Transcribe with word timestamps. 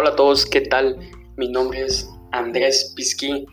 Hola 0.00 0.10
a 0.10 0.14
todos, 0.14 0.46
¿qué 0.46 0.60
tal? 0.60 0.96
Mi 1.36 1.48
nombre 1.48 1.82
es 1.82 2.08
Andrés 2.30 2.92
Pisquí 2.94 3.44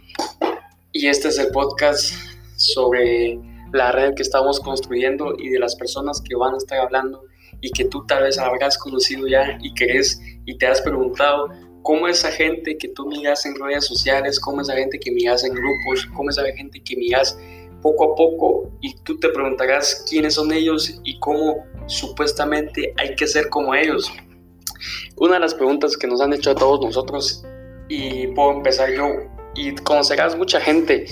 y 0.92 1.08
este 1.08 1.30
es 1.30 1.40
el 1.40 1.48
podcast 1.48 2.14
sobre 2.56 3.40
la 3.74 3.92
red 3.92 4.14
que 4.14 4.22
estamos 4.22 4.60
construyendo 4.60 5.34
y 5.40 5.50
de 5.50 5.58
las 5.58 5.76
personas 5.76 6.22
que 6.22 6.36
van 6.36 6.54
a 6.54 6.58
estar 6.58 6.78
hablando 6.78 7.24
y 7.62 7.72
que 7.72 7.86
tú 7.86 8.06
tal 8.06 8.22
vez 8.22 8.38
habrás 8.38 8.78
conocido 8.78 9.28
ya 9.28 9.58
y 9.60 9.74
crees 9.74 10.22
y 10.46 10.56
te 10.60 10.68
has 10.68 10.82
preguntado 10.82 11.50
cómo 11.82 12.08
esa 12.08 12.32
gente 12.32 12.78
que 12.78 12.90
tú 12.90 13.08
miras 13.08 13.48
en 13.48 13.56
redes 13.56 13.86
sociales, 13.88 14.40
cómo 14.40 14.62
esa 14.62 14.76
gente 14.76 15.00
que 15.00 15.10
miras 15.10 15.44
en 15.44 15.56
grupos, 15.56 16.06
cómo 16.16 16.30
esa 16.30 16.44
gente 16.56 16.80
que 16.84 16.96
miras 16.96 17.40
poco 17.82 18.12
a 18.12 18.16
poco 18.16 18.72
y 18.82 18.94
tú 18.98 19.18
te 19.18 19.30
preguntarás 19.30 20.06
quiénes 20.08 20.36
son 20.36 20.54
ellos 20.54 21.02
y 21.04 21.18
cómo 21.18 21.66
supuestamente 21.88 22.94
hay 23.00 23.16
que 23.16 23.26
ser 23.26 23.50
como 23.50 23.74
ellos. 23.74 24.12
Una 25.18 25.36
de 25.36 25.40
las 25.40 25.56
preguntas 25.56 25.96
que 25.96 26.08
nos 26.08 26.20
han 26.20 26.34
hecho 26.34 26.52
a 26.52 26.56
todos 26.56 26.82
nosotros, 26.82 27.42
y 27.88 28.28
puedo 28.28 28.52
empezar 28.52 28.92
yo, 28.92 29.08
y 29.56 29.74
conocerás 29.76 30.38
mucha 30.38 30.60
gente, 30.60 31.06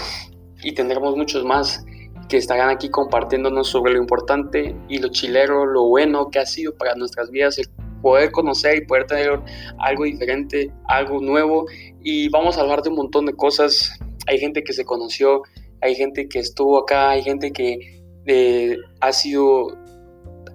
y 0.62 0.74
tendremos 0.74 1.16
muchos 1.16 1.46
más 1.46 1.86
que 2.28 2.36
estarán 2.36 2.70
aquí 2.70 2.90
compartiéndonos 2.90 3.70
sobre 3.70 3.94
lo 3.94 4.00
importante 4.00 4.76
y 4.90 4.98
lo 4.98 5.08
chilero, 5.08 5.66
lo 5.66 5.86
bueno 5.88 6.30
que 6.30 6.40
ha 6.40 6.46
sido 6.46 6.76
para 6.76 6.96
nuestras 6.96 7.32
vidas 7.32 7.58
el 7.60 7.70
poder 8.02 8.32
conocer 8.32 8.78
y 8.78 8.86
poder 8.86 9.08
tener 9.08 9.40
algo 9.80 10.04
diferente, 10.04 10.70
algo 10.90 11.22
nuevo, 11.22 11.66
y 12.02 12.28
vamos 12.28 12.58
a 12.58 12.62
hablar 12.62 12.82
de 12.82 12.90
un 12.90 12.96
montón 12.96 13.26
de 13.26 13.34
cosas. 13.34 13.98
Hay 14.28 14.38
gente 14.38 14.66
que 14.66 14.74
se 14.74 14.84
conoció, 14.84 15.44
hay 15.80 15.96
gente 15.96 16.28
que 16.28 16.40
estuvo 16.40 16.78
acá, 16.78 17.12
hay 17.12 17.24
gente 17.24 17.54
que 17.54 18.04
eh, 18.26 18.78
ha 19.00 19.14
sido 19.14 19.78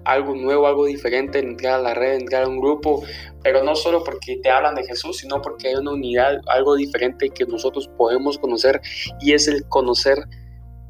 algo 0.09 0.35
nuevo, 0.35 0.67
algo 0.67 0.85
diferente, 0.85 1.39
entrar 1.39 1.79
a 1.79 1.83
la 1.83 1.93
red, 1.93 2.15
entrar 2.15 2.43
a 2.43 2.47
un 2.47 2.59
grupo, 2.59 3.03
pero 3.43 3.63
no 3.63 3.75
solo 3.75 4.03
porque 4.03 4.37
te 4.37 4.49
hablan 4.49 4.75
de 4.75 4.83
Jesús, 4.83 5.17
sino 5.17 5.41
porque 5.41 5.69
hay 5.69 5.75
una 5.75 5.91
unidad, 5.91 6.41
algo 6.47 6.75
diferente 6.75 7.29
que 7.29 7.45
nosotros 7.45 7.89
podemos 7.97 8.37
conocer 8.39 8.81
y 9.21 9.33
es 9.33 9.47
el 9.47 9.67
conocer 9.67 10.17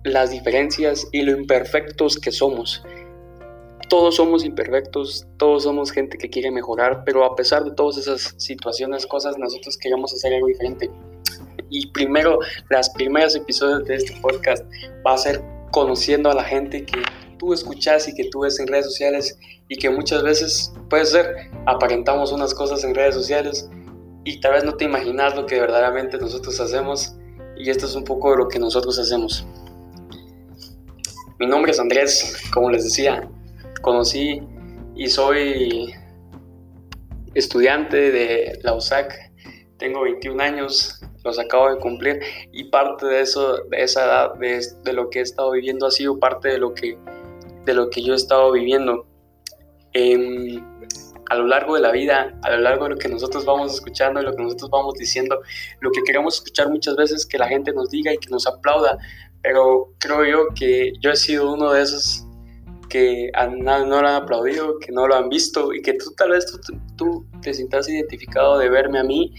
las 0.03 0.31
diferencias 0.31 1.07
y 1.11 1.23
lo 1.23 1.31
imperfectos 1.37 2.17
que 2.17 2.31
somos. 2.31 2.83
Todos 3.89 4.15
somos 4.15 4.45
imperfectos, 4.45 5.27
todos 5.37 5.63
somos 5.63 5.91
gente 5.91 6.17
que 6.17 6.29
quiere 6.29 6.51
mejorar, 6.51 7.03
pero 7.05 7.25
a 7.25 7.35
pesar 7.35 7.63
de 7.63 7.71
todas 7.71 7.97
esas 7.97 8.35
situaciones, 8.37 9.05
cosas, 9.05 9.37
nosotros 9.37 9.77
queremos 9.77 10.13
hacer 10.13 10.33
algo 10.33 10.47
diferente. 10.47 10.89
Y 11.69 11.87
primero, 11.91 12.39
las 12.69 12.89
primeras 12.91 13.35
episodios 13.35 13.85
de 13.85 13.95
este 13.95 14.15
podcast 14.21 14.65
va 15.05 15.13
a 15.13 15.17
ser 15.17 15.41
conociendo 15.71 16.29
a 16.29 16.35
la 16.35 16.43
gente 16.43 16.85
que 16.85 17.01
tú 17.39 17.53
escuchas 17.53 18.07
y 18.07 18.13
que 18.13 18.29
tú 18.29 18.41
ves 18.41 18.59
en 18.59 18.67
redes 18.67 18.85
sociales 18.85 19.39
y 19.67 19.77
que 19.77 19.89
muchas 19.89 20.21
veces 20.21 20.71
puede 20.89 21.05
ser 21.05 21.49
aparentamos 21.65 22.31
unas 22.31 22.53
cosas 22.53 22.83
en 22.83 22.93
redes 22.93 23.15
sociales 23.15 23.67
y 24.23 24.39
tal 24.41 24.53
vez 24.53 24.63
no 24.63 24.75
te 24.75 24.85
imaginas 24.85 25.35
lo 25.35 25.45
que 25.47 25.59
verdaderamente 25.59 26.17
nosotros 26.17 26.59
hacemos 26.59 27.15
y 27.57 27.69
esto 27.69 27.87
es 27.87 27.95
un 27.95 28.03
poco 28.03 28.31
de 28.31 28.37
lo 28.37 28.47
que 28.47 28.59
nosotros 28.59 28.99
hacemos. 28.99 29.45
Mi 31.39 31.47
nombre 31.47 31.71
es 31.71 31.79
Andrés, 31.79 32.37
como 32.53 32.69
les 32.69 32.83
decía, 32.83 33.27
conocí 33.81 34.41
y 34.95 35.07
soy 35.07 35.93
estudiante 37.33 38.11
de 38.11 38.59
la 38.63 38.75
USAC, 38.75 39.31
tengo 39.77 40.01
21 40.01 40.43
años, 40.43 41.01
los 41.23 41.39
acabo 41.39 41.69
de 41.69 41.77
cumplir 41.77 42.19
y 42.51 42.65
parte 42.65 43.05
de 43.05 43.21
eso, 43.21 43.63
de 43.69 43.83
esa 43.83 44.05
edad, 44.05 44.33
de, 44.35 44.61
de 44.83 44.93
lo 44.93 45.09
que 45.09 45.19
he 45.19 45.21
estado 45.21 45.51
viviendo 45.51 45.85
ha 45.85 45.91
sido 45.91 46.19
parte 46.19 46.49
de 46.49 46.57
lo 46.57 46.73
que 46.73 46.97
de 47.65 47.73
lo 47.73 47.89
que 47.89 48.01
yo 48.03 48.13
he 48.13 48.15
estado 48.15 48.51
viviendo. 48.51 49.05
Em, 49.93 50.63
a 51.29 51.35
lo 51.35 51.45
largo 51.45 51.75
de 51.75 51.81
la 51.81 51.91
vida, 51.91 52.35
a 52.41 52.49
lo 52.51 52.57
largo 52.57 52.85
de 52.85 52.91
lo 52.91 52.97
que 52.97 53.07
nosotros 53.07 53.45
vamos 53.45 53.73
escuchando 53.73 54.19
y 54.19 54.23
lo 54.23 54.35
que 54.35 54.41
nosotros 54.41 54.69
vamos 54.71 54.95
diciendo, 54.95 55.39
lo 55.79 55.91
que 55.91 56.01
queremos 56.03 56.35
escuchar 56.35 56.69
muchas 56.69 56.95
veces 56.95 57.25
que 57.25 57.37
la 57.37 57.47
gente 57.47 57.71
nos 57.71 57.89
diga 57.89 58.11
y 58.11 58.17
que 58.17 58.29
nos 58.29 58.47
aplauda, 58.47 58.97
pero 59.43 59.93
creo 59.99 60.25
yo 60.25 60.47
que 60.55 60.93
yo 61.01 61.11
he 61.11 61.15
sido 61.15 61.53
uno 61.53 61.71
de 61.71 61.83
esos 61.83 62.25
que 62.89 63.31
no, 63.57 63.85
no 63.85 64.01
lo 64.01 64.07
han 64.07 64.23
aplaudido, 64.23 64.79
que 64.79 64.91
no 64.91 65.07
lo 65.07 65.15
han 65.15 65.29
visto 65.29 65.71
y 65.71 65.83
que 65.83 65.93
tú 65.93 66.11
tal 66.17 66.31
vez 66.31 66.47
tú, 66.47 66.57
tú 66.97 67.25
te 67.43 67.53
sientas 67.53 67.87
identificado 67.87 68.57
de 68.57 68.69
verme 68.69 68.97
a 68.97 69.03
mí 69.03 69.31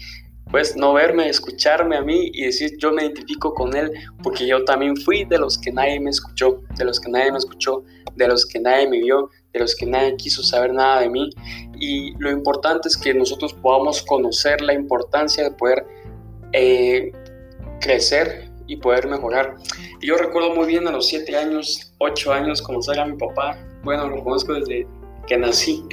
pues 0.51 0.75
no 0.75 0.93
verme, 0.93 1.29
escucharme 1.29 1.95
a 1.95 2.01
mí 2.01 2.29
y 2.33 2.45
decir 2.45 2.77
yo 2.77 2.91
me 2.91 3.03
identifico 3.03 3.53
con 3.53 3.75
él 3.75 3.91
porque 4.21 4.45
yo 4.45 4.63
también 4.65 4.97
fui 4.97 5.23
de 5.23 5.39
los 5.39 5.57
que 5.57 5.71
nadie 5.71 5.99
me 5.99 6.09
escuchó, 6.09 6.61
de 6.77 6.85
los 6.85 6.99
que 6.99 7.09
nadie 7.09 7.31
me 7.31 7.37
escuchó, 7.37 7.83
de 8.15 8.27
los 8.27 8.45
que 8.45 8.59
nadie 8.59 8.87
me 8.87 8.99
vio, 8.99 9.29
de 9.53 9.59
los 9.59 9.75
que 9.75 9.85
nadie 9.85 10.15
quiso 10.17 10.43
saber 10.43 10.73
nada 10.73 11.01
de 11.01 11.09
mí. 11.09 11.29
Y 11.79 12.13
lo 12.17 12.31
importante 12.31 12.87
es 12.87 12.97
que 12.97 13.13
nosotros 13.13 13.53
podamos 13.53 14.01
conocer 14.03 14.61
la 14.61 14.73
importancia 14.73 15.43
de 15.43 15.51
poder 15.51 15.85
eh, 16.53 17.11
crecer 17.79 18.49
y 18.67 18.77
poder 18.77 19.07
mejorar. 19.07 19.55
Yo 20.01 20.17
recuerdo 20.17 20.55
muy 20.55 20.65
bien 20.65 20.87
a 20.87 20.91
los 20.91 21.07
7 21.07 21.35
años, 21.35 21.93
8 21.99 22.33
años 22.33 22.61
conocer 22.61 22.99
a 22.99 23.05
mi 23.05 23.17
papá, 23.17 23.57
bueno, 23.83 24.07
lo 24.07 24.23
conozco 24.23 24.53
desde 24.53 24.87
que 25.27 25.37
nací. 25.37 25.83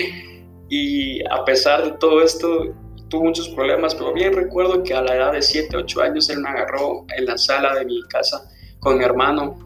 Y 0.69 1.25
a 1.27 1.45
pesar 1.45 1.85
de 1.85 1.93
todo 1.99 2.23
esto 2.23 2.75
tuvo 3.09 3.25
muchos 3.25 3.49
problemas, 3.49 3.95
pero 3.95 4.13
bien 4.13 4.35
recuerdo 4.35 4.83
que 4.83 4.95
a 4.95 5.03
la 5.03 5.17
edad 5.17 5.33
de 5.33 5.43
7, 5.43 5.77
8 5.77 6.03
años 6.03 6.29
él 6.29 6.41
me 6.41 6.51
agarró 6.51 7.07
en 7.17 7.27
la 7.27 7.39
sala 7.39 7.75
de 7.75 7.85
mi 7.85 8.03
casa 8.09 8.51
con 8.81 8.99
mi 8.99 9.05
hermano 9.05 9.59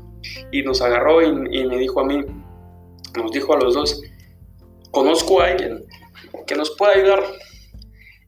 y 0.51 0.63
nos 0.63 0.81
agarró 0.81 1.23
y, 1.23 1.33
me 1.67 1.77
dijo 1.77 2.01
a 2.01 2.05
mí, 2.05 2.25
nos 3.17 3.31
dijo 3.33 3.55
a 3.55 3.59
los 3.59 3.75
dos, 3.75 4.03
conozco 4.91 5.41
a 5.41 5.47
alguien 5.47 5.85
que 6.47 6.55
nos 6.55 6.71
pueda 6.71 6.93
ayudar 6.93 7.23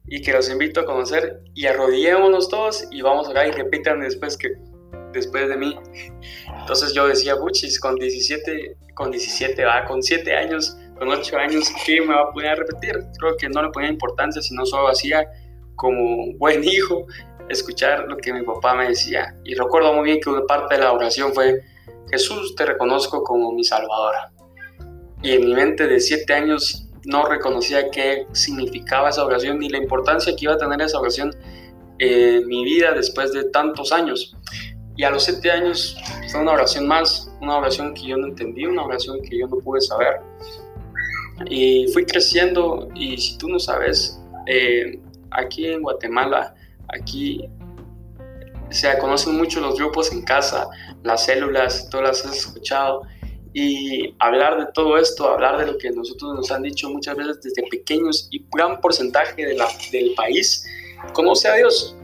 y 0.07 0.21
que 0.21 0.33
los 0.33 0.49
invito 0.49 0.81
a 0.81 0.85
conocer 0.85 1.41
y 1.53 1.65
arrodillémonos 1.65 2.49
todos 2.49 2.87
y 2.91 3.01
vamos 3.01 3.29
acá 3.29 3.47
y 3.47 3.51
repitan 3.51 4.01
después 4.01 4.37
que 4.37 4.53
después 5.13 5.47
de 5.47 5.57
mí. 5.57 5.77
Entonces 6.59 6.93
yo 6.93 7.07
decía, 7.07 7.35
buchis, 7.35 7.79
con 7.79 7.95
17, 7.95 8.77
con 8.93 9.11
17, 9.11 9.63
va, 9.63 9.85
con 9.85 10.03
7 10.03 10.33
años 10.33 10.77
con 10.97 11.09
8 11.09 11.37
años, 11.37 11.69
¿qué 11.85 12.01
me 12.01 12.13
va 12.13 12.21
a 12.21 12.31
poder 12.31 12.57
repetir? 12.57 12.97
Creo 13.19 13.35
que 13.37 13.49
no 13.49 13.61
le 13.61 13.69
ponía 13.69 13.89
importancia, 13.89 14.41
sino 14.41 14.65
solo 14.65 14.87
hacía 14.87 15.27
como 15.75 16.33
buen 16.37 16.63
hijo 16.63 17.05
escuchar 17.49 18.05
lo 18.07 18.17
que 18.17 18.33
mi 18.33 18.43
papá 18.43 18.73
me 18.75 18.87
decía. 18.87 19.35
Y 19.43 19.55
recuerdo 19.55 19.93
muy 19.93 20.05
bien 20.05 20.19
que 20.21 20.29
una 20.29 20.45
parte 20.45 20.75
de 20.75 20.81
la 20.81 20.93
oración 20.93 21.33
fue, 21.33 21.61
Jesús, 22.09 22.55
te 22.55 22.65
reconozco 22.65 23.23
como 23.23 23.51
mi 23.51 23.63
Salvadora. 23.63 24.31
Y 25.25 25.31
en 25.31 25.43
mi 25.43 25.55
mente 25.55 25.87
de 25.87 25.99
7 25.99 26.31
años 26.35 26.87
no 27.03 27.25
reconocía 27.25 27.89
qué 27.89 28.27
significaba 28.33 29.09
esa 29.09 29.25
oración 29.25 29.57
ni 29.57 29.69
la 29.69 29.79
importancia 29.79 30.35
que 30.35 30.45
iba 30.45 30.53
a 30.53 30.57
tener 30.59 30.79
esa 30.79 30.99
oración 30.99 31.35
en 31.97 32.45
mi 32.45 32.63
vida 32.63 32.91
después 32.91 33.33
de 33.33 33.45
tantos 33.45 33.91
años. 33.91 34.37
Y 34.95 35.03
a 35.03 35.09
los 35.09 35.23
7 35.23 35.49
años 35.49 35.97
fue 36.29 36.41
una 36.41 36.51
oración 36.51 36.87
más, 36.87 37.31
una 37.41 37.57
oración 37.57 37.95
que 37.95 38.05
yo 38.05 38.17
no 38.17 38.27
entendí, 38.27 38.67
una 38.67 38.83
oración 38.83 39.19
que 39.23 39.39
yo 39.39 39.47
no 39.47 39.57
pude 39.57 39.81
saber. 39.81 40.19
Y 41.49 41.87
fui 41.91 42.05
creciendo 42.05 42.87
y 42.93 43.17
si 43.17 43.35
tú 43.39 43.49
no 43.49 43.57
sabes, 43.57 44.21
eh, 44.45 44.99
aquí 45.31 45.65
en 45.65 45.81
Guatemala, 45.81 46.53
aquí 46.89 47.49
se 48.69 48.95
conocen 48.99 49.35
mucho 49.35 49.59
los 49.59 49.75
grupos 49.79 50.11
en 50.11 50.21
casa, 50.21 50.67
las 51.01 51.25
células, 51.25 51.89
todas 51.89 52.09
las 52.09 52.25
has 52.27 52.37
escuchado. 52.37 53.07
Y 53.57 54.13
hablar 54.19 54.59
de 54.59 54.65
todo 54.73 54.97
esto, 54.97 55.29
hablar 55.29 55.57
de 55.57 55.65
lo 55.65 55.77
que 55.77 55.89
nosotros 55.89 56.35
nos 56.35 56.51
han 56.51 56.61
dicho 56.61 56.89
muchas 56.89 57.15
veces 57.15 57.41
desde 57.41 57.63
pequeños 57.69 58.27
y 58.29 58.45
gran 58.53 58.81
porcentaje 58.81 59.45
de 59.45 59.55
la, 59.55 59.67
del 59.91 60.13
país, 60.13 60.67
conoce 61.13 61.47
a 61.47 61.55
Dios. 61.55 61.95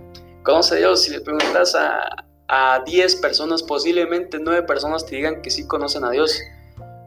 Conoce 0.44 0.75
a 0.75 0.78
Dios. 0.78 1.03
Si 1.03 1.12
le 1.12 1.19
preguntas 1.19 1.75
a, 1.75 2.25
a 2.47 2.81
10 2.85 3.16
personas, 3.17 3.62
posiblemente 3.63 4.39
9 4.39 4.63
personas 4.63 5.06
te 5.06 5.17
digan 5.17 5.41
que 5.41 5.50
sí 5.51 5.67
conocen 5.67 6.06
a 6.06 6.12
Dios 6.12 6.39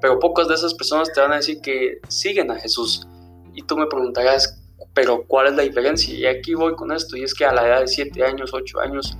pero 0.04 0.18
pocas 0.18 0.48
de 0.48 0.54
esas 0.54 0.74
personas 0.74 1.10
te 1.14 1.18
van 1.18 1.32
a 1.32 1.36
decir 1.36 1.62
que 1.62 1.98
siguen 2.08 2.50
a 2.50 2.56
Jesús. 2.56 3.08
Y 3.54 3.62
tú 3.62 3.74
me 3.74 3.86
preguntarás, 3.86 4.62
pero 4.92 5.24
¿cuál 5.26 5.46
es 5.46 5.54
la 5.54 5.62
diferencia? 5.62 6.12
Y 6.14 6.26
aquí 6.26 6.52
voy 6.52 6.74
con 6.74 6.92
esto, 6.92 7.16
y 7.16 7.22
es 7.22 7.32
que 7.32 7.46
a 7.46 7.54
la 7.54 7.66
edad 7.66 7.80
de 7.80 7.88
7 7.88 8.22
años, 8.22 8.50
8 8.52 8.80
años, 8.80 9.16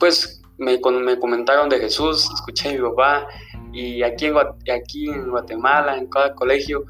pues 0.00 0.42
me, 0.58 0.78
me 0.78 1.18
comentaron 1.18 1.68
de 1.68 1.78
Jesús, 1.78 2.28
escuché 2.34 2.70
a 2.70 2.72
mi 2.72 2.78
papá, 2.78 3.28
y 3.72 4.02
aquí 4.02 4.26
en, 4.26 4.36
aquí 4.38 5.08
en 5.08 5.30
Guatemala, 5.30 5.96
en 5.96 6.06
cada 6.06 6.34
colegio, 6.34 6.84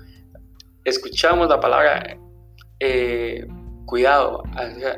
escuchamos 0.84 1.48
la 1.48 1.58
palabra, 1.58 2.16
eh, 2.78 3.46
cuidado, 3.86 4.42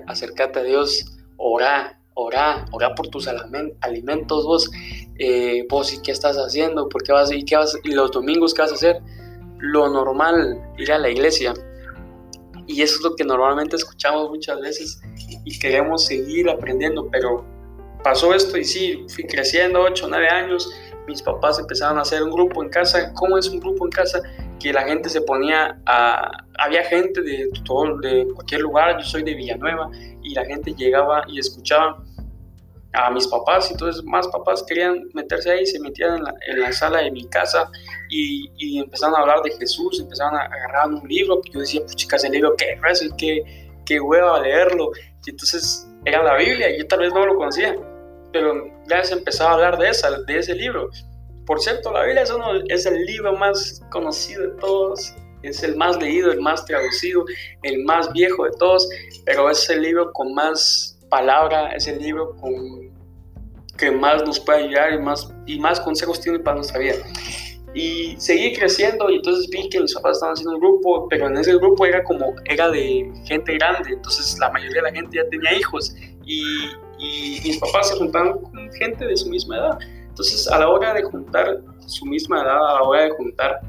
acércate 0.06 0.60
a 0.60 0.62
Dios, 0.62 1.16
ora, 1.36 1.98
ora, 2.14 2.66
ora 2.72 2.94
por 2.94 3.08
tus 3.08 3.28
alimentos 3.80 4.44
vos, 4.44 4.70
eh, 5.18 5.66
vos 5.68 5.92
y 5.94 6.02
qué 6.02 6.10
estás 6.10 6.36
haciendo, 6.36 6.88
por 6.88 7.02
qué 7.02 7.12
vas 7.12 7.32
y 7.32 7.44
qué 7.44 7.56
vas 7.56 7.78
y 7.84 7.92
los 7.92 8.10
domingos 8.10 8.52
qué 8.52 8.62
vas 8.62 8.72
a 8.72 8.74
hacer, 8.74 9.00
lo 9.58 9.88
normal, 9.88 10.60
ir 10.76 10.92
a 10.92 10.98
la 10.98 11.08
iglesia. 11.08 11.54
Y 12.66 12.82
eso 12.82 12.96
es 12.96 13.02
lo 13.02 13.16
que 13.16 13.24
normalmente 13.24 13.76
escuchamos 13.76 14.28
muchas 14.28 14.60
veces 14.60 15.00
y 15.44 15.58
queremos 15.58 16.04
seguir 16.04 16.50
aprendiendo, 16.50 17.08
pero 17.10 17.46
pasó 18.02 18.34
esto 18.34 18.56
y 18.56 18.64
sí, 18.64 19.06
fui 19.08 19.24
creciendo, 19.24 19.82
8, 19.82 20.06
9 20.08 20.28
años, 20.28 20.70
mis 21.06 21.22
papás 21.22 21.58
empezaron 21.58 21.98
a 21.98 22.02
hacer 22.02 22.22
un 22.22 22.30
grupo 22.30 22.62
en 22.62 22.68
casa. 22.68 23.12
¿Cómo 23.14 23.38
es 23.38 23.48
un 23.48 23.60
grupo 23.60 23.84
en 23.86 23.90
casa? 23.90 24.20
que 24.58 24.72
la 24.72 24.82
gente 24.82 25.08
se 25.08 25.20
ponía 25.20 25.80
a... 25.86 26.44
Había 26.58 26.82
gente 26.84 27.22
de, 27.22 27.48
todo, 27.64 27.98
de 27.98 28.26
cualquier 28.34 28.62
lugar, 28.62 28.98
yo 28.98 29.04
soy 29.04 29.22
de 29.22 29.34
Villanueva, 29.34 29.90
y 30.22 30.34
la 30.34 30.44
gente 30.44 30.74
llegaba 30.74 31.24
y 31.28 31.38
escuchaba 31.38 32.02
a 32.94 33.10
mis 33.10 33.26
papás 33.28 33.68
y 33.68 33.74
entonces 33.74 34.02
más 34.02 34.26
papás 34.28 34.64
querían 34.66 35.08
meterse 35.12 35.52
ahí, 35.52 35.66
se 35.66 35.78
metían 35.78 36.16
en 36.16 36.24
la, 36.24 36.34
en 36.48 36.60
la 36.60 36.72
sala 36.72 37.02
de 37.02 37.10
mi 37.10 37.28
casa 37.28 37.70
y, 38.08 38.50
y, 38.56 38.78
empezaron 38.78 39.14
a 39.14 39.20
hablar 39.20 39.42
de 39.42 39.50
Jesús, 39.52 40.00
empezaron 40.00 40.34
a 40.34 40.44
agarrar 40.44 40.88
un 40.88 41.06
libro, 41.06 41.40
yo 41.52 41.60
decía, 41.60 41.82
pues 41.82 41.94
chicas, 41.94 42.24
el 42.24 42.32
libro, 42.32 42.56
qué 42.56 42.78
es 42.90 43.14
qué, 43.18 43.70
qué 43.84 44.00
hueva 44.00 44.40
leerlo, 44.40 44.90
y 45.24 45.30
entonces 45.30 45.86
era 46.06 46.22
la 46.22 46.36
Biblia, 46.38 46.74
y 46.74 46.78
yo 46.78 46.86
tal 46.88 47.00
vez 47.00 47.12
no 47.12 47.26
lo 47.26 47.36
conocía, 47.36 47.76
pero 48.32 48.66
ya 48.88 49.02
se 49.04 49.14
empezaba 49.14 49.50
a 49.50 49.54
hablar 49.54 49.78
de, 49.78 49.90
esa, 49.90 50.10
de 50.22 50.38
ese 50.38 50.54
libro. 50.54 50.90
Por 51.46 51.60
cierto, 51.60 51.92
la 51.92 52.04
Biblia 52.04 52.22
es, 52.22 52.30
uno, 52.30 52.46
es 52.68 52.84
el 52.86 53.04
libro 53.04 53.34
más 53.36 53.82
conocido 53.90 54.42
de 54.42 54.60
todos, 54.60 55.14
es 55.42 55.62
el 55.62 55.76
más 55.76 55.96
leído, 55.98 56.30
el 56.30 56.40
más 56.40 56.64
traducido, 56.66 57.24
el 57.62 57.84
más 57.84 58.12
viejo 58.12 58.44
de 58.44 58.50
todos, 58.58 58.88
pero 59.24 59.48
es 59.50 59.68
el 59.70 59.82
libro 59.82 60.12
con 60.12 60.34
más 60.34 60.98
palabra, 61.08 61.70
es 61.70 61.86
el 61.86 61.98
libro 62.00 62.36
con, 62.36 62.90
que 63.78 63.90
más 63.90 64.24
nos 64.24 64.40
puede 64.40 64.64
ayudar 64.64 64.92
y 64.92 64.98
más, 64.98 65.32
y 65.46 65.58
más 65.58 65.80
consejos 65.80 66.20
tiene 66.20 66.38
para 66.40 66.56
nuestra 66.56 66.78
vida. 66.80 66.96
Y 67.74 68.16
seguí 68.18 68.52
creciendo 68.54 69.08
y 69.08 69.16
entonces 69.16 69.48
vi 69.50 69.68
que 69.68 69.80
mis 69.80 69.94
papás 69.94 70.16
estaban 70.16 70.34
haciendo 70.34 70.56
un 70.56 70.60
grupo, 70.60 71.06
pero 71.08 71.28
en 71.28 71.36
ese 71.36 71.54
grupo 71.54 71.86
era 71.86 72.02
como, 72.02 72.34
era 72.44 72.68
de 72.70 73.10
gente 73.24 73.54
grande, 73.54 73.92
entonces 73.92 74.38
la 74.38 74.50
mayoría 74.50 74.82
de 74.82 74.90
la 74.90 74.92
gente 74.92 75.16
ya 75.16 75.28
tenía 75.28 75.54
hijos 75.54 75.94
y, 76.24 76.68
y 76.98 77.40
mis 77.44 77.58
papás 77.58 77.90
se 77.90 77.96
juntaban 77.96 78.38
con 78.38 78.72
gente 78.72 79.06
de 79.06 79.16
su 79.16 79.28
misma 79.28 79.56
edad. 79.56 79.78
Entonces 80.08 80.48
a 80.48 80.58
la 80.58 80.68
hora 80.68 80.94
de 80.94 81.02
juntar 81.02 81.58
su 81.86 82.04
misma 82.06 82.42
edad, 82.42 82.56
a 82.56 82.74
la 82.74 82.82
hora 82.82 83.02
de 83.04 83.10
juntar 83.10 83.60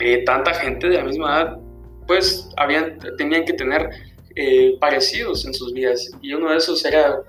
eh, 0.00 0.24
tanta 0.24 0.54
gente 0.54 0.88
de 0.88 0.96
la 0.96 1.04
misma 1.04 1.28
edad, 1.28 1.58
pues 2.06 2.48
habían, 2.56 2.98
tenían 3.16 3.44
que 3.44 3.52
tener 3.52 3.90
eh, 4.36 4.76
parecidos 4.80 5.44
en 5.44 5.52
sus 5.52 5.72
vidas 5.72 6.10
y 6.22 6.32
uno 6.32 6.50
de 6.50 6.56
esos 6.56 6.84
era 6.84 7.20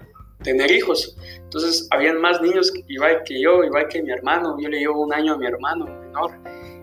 tener 0.44 0.72
hijos. 0.72 1.18
Entonces, 1.36 1.88
habían 1.92 2.20
más 2.22 2.42
niños 2.42 2.72
igual 2.88 3.24
que 3.26 3.42
yo, 3.42 3.64
igual 3.64 3.88
que 3.88 4.02
mi 4.02 4.12
hermano. 4.12 4.58
Yo 4.60 4.70
le 4.70 4.80
llevo 4.80 5.02
un 5.02 5.14
año 5.14 5.34
a 5.34 5.38
mi 5.38 5.46
hermano 5.48 5.86
menor 5.86 6.32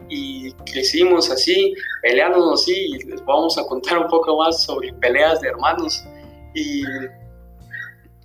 y 0.09 0.53
crecimos 0.71 1.31
así, 1.31 1.75
peleándonos 2.03 2.63
así. 2.63 2.75
Y 2.75 3.05
les 3.05 3.25
vamos 3.25 3.57
a 3.59 3.65
contar 3.65 3.99
un 3.99 4.09
poco 4.09 4.37
más 4.37 4.63
sobre 4.65 4.93
peleas 4.95 5.41
de 5.41 5.49
hermanos 5.49 6.05
y, 6.55 6.83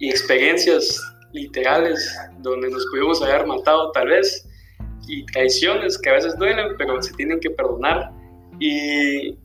y 0.01 0.09
experiencias 0.09 0.99
literales 1.31 2.17
donde 2.39 2.71
nos 2.71 2.85
pudimos 2.87 3.21
haber 3.21 3.45
matado 3.45 3.91
tal 3.91 4.07
vez 4.07 4.47
y 5.07 5.23
traiciones 5.27 5.97
que 5.97 6.09
a 6.09 6.13
veces 6.13 6.35
duelen, 6.37 6.75
pero 6.77 6.99
se 7.03 7.13
tienen 7.13 7.39
que 7.39 7.51
perdonar. 7.51 8.11
Y, 8.59 9.37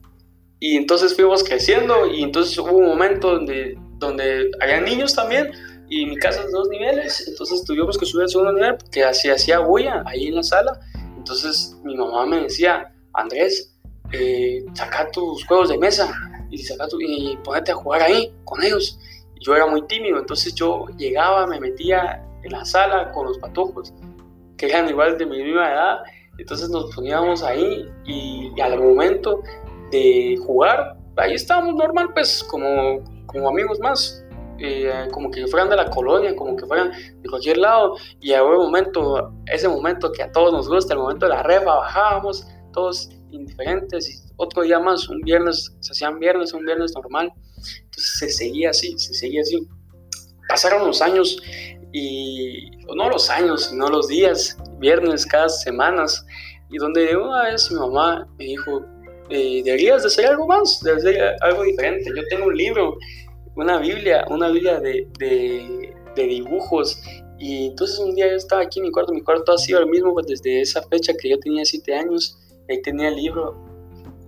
y 0.59 0.75
entonces 0.75 1.15
fuimos 1.15 1.43
creciendo 1.43 2.07
y 2.11 2.23
entonces 2.23 2.57
hubo 2.57 2.71
un 2.71 2.87
momento 2.87 3.35
donde, 3.35 3.77
donde 3.99 4.49
había 4.59 4.81
niños 4.81 5.13
también 5.13 5.51
y 5.89 6.07
mi 6.07 6.17
casa 6.17 6.41
es 6.43 6.51
dos 6.51 6.67
niveles, 6.69 7.27
entonces 7.27 7.63
tuvimos 7.63 7.95
que 7.95 8.07
subir 8.07 8.23
al 8.23 8.29
segundo 8.29 8.53
nivel 8.53 8.77
porque 8.77 9.03
así 9.03 9.29
hacía 9.29 9.59
bulla 9.59 10.03
ahí 10.07 10.27
en 10.27 10.35
la 10.35 10.43
sala. 10.43 10.79
Entonces 11.15 11.77
mi 11.83 11.95
mamá 11.95 12.25
me 12.25 12.41
decía, 12.41 12.91
Andrés, 13.13 13.77
eh, 14.11 14.65
saca 14.73 15.11
tus 15.11 15.45
juegos 15.45 15.69
de 15.69 15.77
mesa 15.77 16.11
y, 16.49 16.57
saca 16.57 16.87
tu, 16.87 16.99
y 16.99 17.37
ponete 17.43 17.71
a 17.71 17.75
jugar 17.75 18.01
ahí 18.01 18.33
con 18.43 18.63
ellos. 18.63 18.99
Yo 19.39 19.55
era 19.55 19.67
muy 19.67 19.81
tímido, 19.83 20.19
entonces 20.19 20.53
yo 20.55 20.85
llegaba, 20.97 21.47
me 21.47 21.59
metía 21.59 22.23
en 22.43 22.51
la 22.51 22.65
sala 22.65 23.11
con 23.11 23.27
los 23.27 23.37
patojos, 23.37 23.93
que 24.57 24.67
eran 24.67 24.89
igual 24.89 25.17
de 25.17 25.25
mi 25.25 25.43
misma 25.43 25.71
edad, 25.71 25.97
entonces 26.37 26.69
nos 26.69 26.93
poníamos 26.95 27.43
ahí 27.43 27.89
y, 28.05 28.51
y 28.55 28.61
al 28.61 28.79
momento 28.79 29.41
de 29.91 30.37
jugar, 30.45 30.97
ahí 31.17 31.33
estábamos 31.33 31.75
normal, 31.75 32.09
pues 32.13 32.43
como, 32.43 33.03
como 33.25 33.49
amigos 33.49 33.79
más, 33.79 34.23
eh, 34.59 35.07
como 35.11 35.29
que 35.29 35.45
fueran 35.47 35.69
de 35.69 35.75
la 35.75 35.89
colonia, 35.89 36.35
como 36.35 36.55
que 36.55 36.65
fueran 36.65 36.91
de 36.91 37.29
cualquier 37.29 37.57
lado, 37.57 37.95
y 38.19 38.33
a 38.33 38.43
un 38.43 38.57
momento, 38.57 39.31
ese 39.45 39.67
momento 39.67 40.11
que 40.11 40.23
a 40.23 40.31
todos 40.31 40.51
nos 40.51 40.67
gusta, 40.67 40.93
el 40.93 40.99
momento 40.99 41.27
de 41.27 41.33
la 41.33 41.43
refa, 41.43 41.75
bajábamos, 41.75 42.47
todos 42.73 43.09
indiferentes, 43.31 44.09
y 44.09 44.31
otro 44.37 44.63
día 44.63 44.79
más, 44.79 45.09
un 45.09 45.21
viernes, 45.21 45.75
se 45.79 45.91
hacían 45.91 46.19
viernes, 46.19 46.53
un 46.53 46.65
viernes 46.65 46.93
normal, 46.95 47.31
entonces 47.57 48.17
se 48.19 48.29
seguía 48.29 48.69
así, 48.71 48.97
se 48.97 49.13
seguía 49.13 49.41
así. 49.41 49.67
Pasaron 50.47 50.87
los 50.87 51.01
años, 51.01 51.41
y 51.91 52.69
no 52.95 53.09
los 53.09 53.29
años, 53.29 53.65
sino 53.65 53.89
los 53.89 54.07
días, 54.07 54.57
viernes, 54.79 55.25
cada 55.25 55.49
semanas, 55.49 56.25
y 56.69 56.77
donde 56.77 57.15
una 57.15 57.43
vez 57.43 57.71
mi 57.71 57.79
mamá 57.79 58.27
me 58.37 58.45
dijo, 58.45 58.85
eh, 59.29 59.61
deberías 59.63 60.03
de 60.03 60.07
hacer 60.07 60.25
algo 60.27 60.47
más, 60.47 60.79
de 60.81 60.91
hacer 60.93 61.35
algo 61.41 61.63
diferente. 61.63 62.09
Yo 62.15 62.23
tengo 62.29 62.47
un 62.47 62.55
libro 62.55 62.97
una 63.57 63.79
Biblia, 63.79 64.25
una 64.29 64.49
Biblia 64.49 64.79
de, 64.79 65.07
de, 65.19 66.23
dibujos. 66.23 67.01
Y 67.39 67.67
entonces 67.67 67.99
un 67.99 68.15
día 68.15 68.27
yo 68.27 68.35
estaba 68.35 68.61
aquí 68.61 68.79
en 68.79 68.85
mi 68.85 68.91
cuarto, 68.91 69.13
mi 69.13 69.21
cuarto 69.21 69.51
ha 69.51 69.57
sido 69.57 69.79
el 69.79 69.87
mismo 69.87 70.15
desde 70.25 70.61
esa 70.61 70.81
fecha 70.83 71.13
que 71.19 71.29
yo 71.29 71.39
tenía 71.39 71.65
siete 71.65 71.93
años. 71.95 72.37
Ahí 72.69 72.81
tenía 72.81 73.09
el 73.09 73.15
libro, 73.15 73.55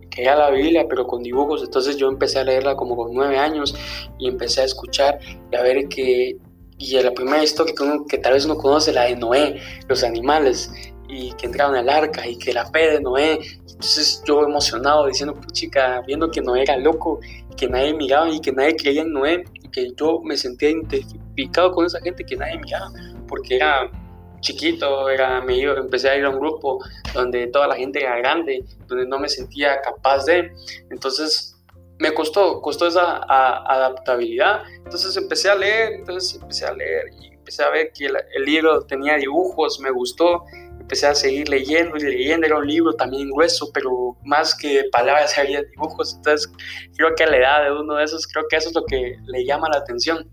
que 0.09 0.23
era 0.23 0.35
la 0.35 0.49
Biblia, 0.49 0.85
pero 0.89 1.05
con 1.05 1.23
dibujos. 1.23 1.63
Entonces 1.63 1.97
yo 1.97 2.07
empecé 2.07 2.39
a 2.39 2.43
leerla 2.43 2.75
como 2.75 2.95
con 2.95 3.13
nueve 3.13 3.37
años 3.37 3.75
y 4.17 4.27
empecé 4.27 4.61
a 4.61 4.65
escuchar 4.65 5.19
y 5.51 5.55
a 5.55 5.61
ver 5.61 5.87
que. 5.87 6.37
Y 6.81 6.97
la 7.01 7.11
primera 7.11 7.43
historia 7.43 7.73
que, 7.77 7.85
que 8.07 8.17
tal 8.19 8.33
vez 8.33 8.45
uno 8.45 8.55
conoce, 8.55 8.93
la 8.93 9.03
de 9.03 9.17
Noé, 9.17 9.59
los 9.89 10.01
animales, 10.05 10.71
y 11.09 11.33
que 11.33 11.47
entraron 11.47 11.75
al 11.75 11.89
arca 11.89 12.25
y 12.25 12.37
que 12.37 12.53
la 12.53 12.65
fe 12.67 12.91
de 12.91 13.01
Noé. 13.01 13.39
Entonces 13.67 14.23
yo 14.25 14.43
emocionado 14.43 15.05
diciendo, 15.07 15.37
chica, 15.51 16.01
viendo 16.07 16.31
que 16.31 16.41
Noé 16.41 16.61
era 16.61 16.77
loco 16.77 17.19
que 17.59 17.67
nadie 17.67 17.93
miraba 17.93 18.29
y 18.29 18.39
que 18.39 18.53
nadie 18.53 18.75
creía 18.77 19.01
en 19.01 19.11
Noé 19.11 19.43
y 19.61 19.69
que 19.69 19.91
yo 19.97 20.21
me 20.23 20.37
sentía 20.37 20.69
identificado 20.69 21.73
con 21.73 21.85
esa 21.85 21.99
gente 21.99 22.23
que 22.23 22.37
nadie 22.37 22.57
miraba 22.57 22.89
porque 23.27 23.57
era 23.57 23.91
chiquito, 24.41 25.09
era 25.09 25.41
medio, 25.41 25.77
empecé 25.77 26.09
a 26.09 26.17
ir 26.17 26.25
a 26.25 26.29
un 26.29 26.39
grupo 26.39 26.79
donde 27.13 27.47
toda 27.47 27.67
la 27.67 27.75
gente 27.75 28.01
era 28.01 28.17
grande, 28.17 28.63
donde 28.87 29.05
no 29.05 29.19
me 29.19 29.29
sentía 29.29 29.81
capaz 29.81 30.25
de, 30.25 30.51
entonces 30.89 31.55
me 31.99 32.13
costó, 32.13 32.61
costó 32.61 32.87
esa 32.87 33.17
adaptabilidad, 33.17 34.63
entonces 34.85 35.15
empecé 35.17 35.49
a 35.49 35.55
leer, 35.55 35.93
entonces 35.93 36.39
empecé 36.41 36.65
a 36.65 36.73
leer 36.73 37.07
y 37.19 37.33
empecé 37.33 37.63
a 37.63 37.69
ver 37.69 37.91
que 37.93 38.05
el 38.05 38.45
libro 38.45 38.85
tenía 38.85 39.17
dibujos, 39.17 39.79
me 39.79 39.91
gustó, 39.91 40.45
empecé 40.89 41.05
a 41.07 41.13
seguir 41.13 41.49
leyendo 41.49 41.97
y 41.97 42.01
leyendo, 42.01 42.47
era 42.47 42.57
un 42.57 42.65
libro 42.65 42.93
también 42.93 43.29
grueso, 43.29 43.69
pero 43.73 44.17
más 44.23 44.55
que 44.55 44.85
palabras 44.91 45.37
había 45.37 45.61
dibujos, 45.61 46.15
entonces 46.15 46.51
creo 46.95 47.13
que 47.15 47.23
a 47.23 47.27
la 47.27 47.37
edad 47.37 47.63
de 47.65 47.71
uno 47.71 47.95
de 47.95 48.05
esos, 48.05 48.25
creo 48.25 48.45
que 48.49 48.55
eso 48.55 48.69
es 48.69 48.75
lo 48.75 48.85
que 48.85 49.15
le 49.27 49.45
llama 49.45 49.67
la 49.69 49.79
atención. 49.79 50.27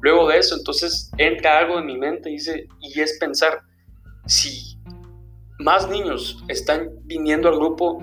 Luego 0.00 0.28
de 0.28 0.38
eso, 0.38 0.56
entonces 0.56 1.10
entra 1.18 1.58
algo 1.58 1.78
en 1.78 1.86
mi 1.86 1.96
mente 1.96 2.30
y, 2.30 2.34
dice, 2.34 2.68
y 2.80 3.00
es 3.00 3.18
pensar, 3.18 3.60
si 4.26 4.78
más 5.58 5.88
niños 5.88 6.42
están 6.48 6.90
viniendo 7.04 7.48
al 7.48 7.56
grupo, 7.56 7.98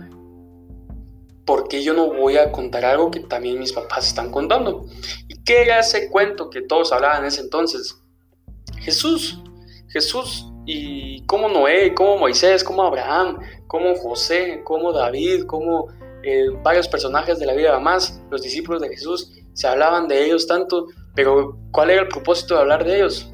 ¿por 1.45 1.67
qué 1.67 1.83
yo 1.83 1.93
no 1.93 2.13
voy 2.13 2.37
a 2.37 2.51
contar 2.51 2.85
algo 2.85 3.11
que 3.11 3.19
también 3.19 3.59
mis 3.59 3.73
papás 3.73 4.07
están 4.07 4.31
contando? 4.31 4.85
¿Y 5.27 5.43
qué 5.43 5.63
era 5.63 5.79
ese 5.79 6.09
cuento 6.09 6.49
que 6.49 6.61
todos 6.61 6.91
hablaban 6.91 7.21
en 7.21 7.25
ese 7.25 7.41
entonces? 7.41 8.01
Jesús. 8.79 9.39
Jesús 9.89 10.47
y 10.65 11.25
como 11.25 11.49
Noé, 11.49 11.93
como 11.93 12.17
Moisés, 12.17 12.63
como 12.63 12.83
Abraham, 12.83 13.39
como 13.67 13.95
José, 13.95 14.61
como 14.63 14.93
David, 14.93 15.45
como 15.45 15.89
eh, 16.23 16.45
varios 16.63 16.87
personajes 16.87 17.39
de 17.39 17.45
la 17.45 17.53
vida 17.53 17.77
más, 17.79 18.21
los 18.29 18.41
discípulos 18.41 18.81
de 18.81 18.89
Jesús, 18.89 19.31
se 19.53 19.67
hablaban 19.67 20.07
de 20.07 20.23
ellos 20.23 20.47
tanto, 20.47 20.87
pero 21.15 21.57
¿cuál 21.71 21.89
era 21.89 22.01
el 22.01 22.07
propósito 22.07 22.55
de 22.55 22.61
hablar 22.61 22.83
de 22.83 22.97
ellos? 22.97 23.31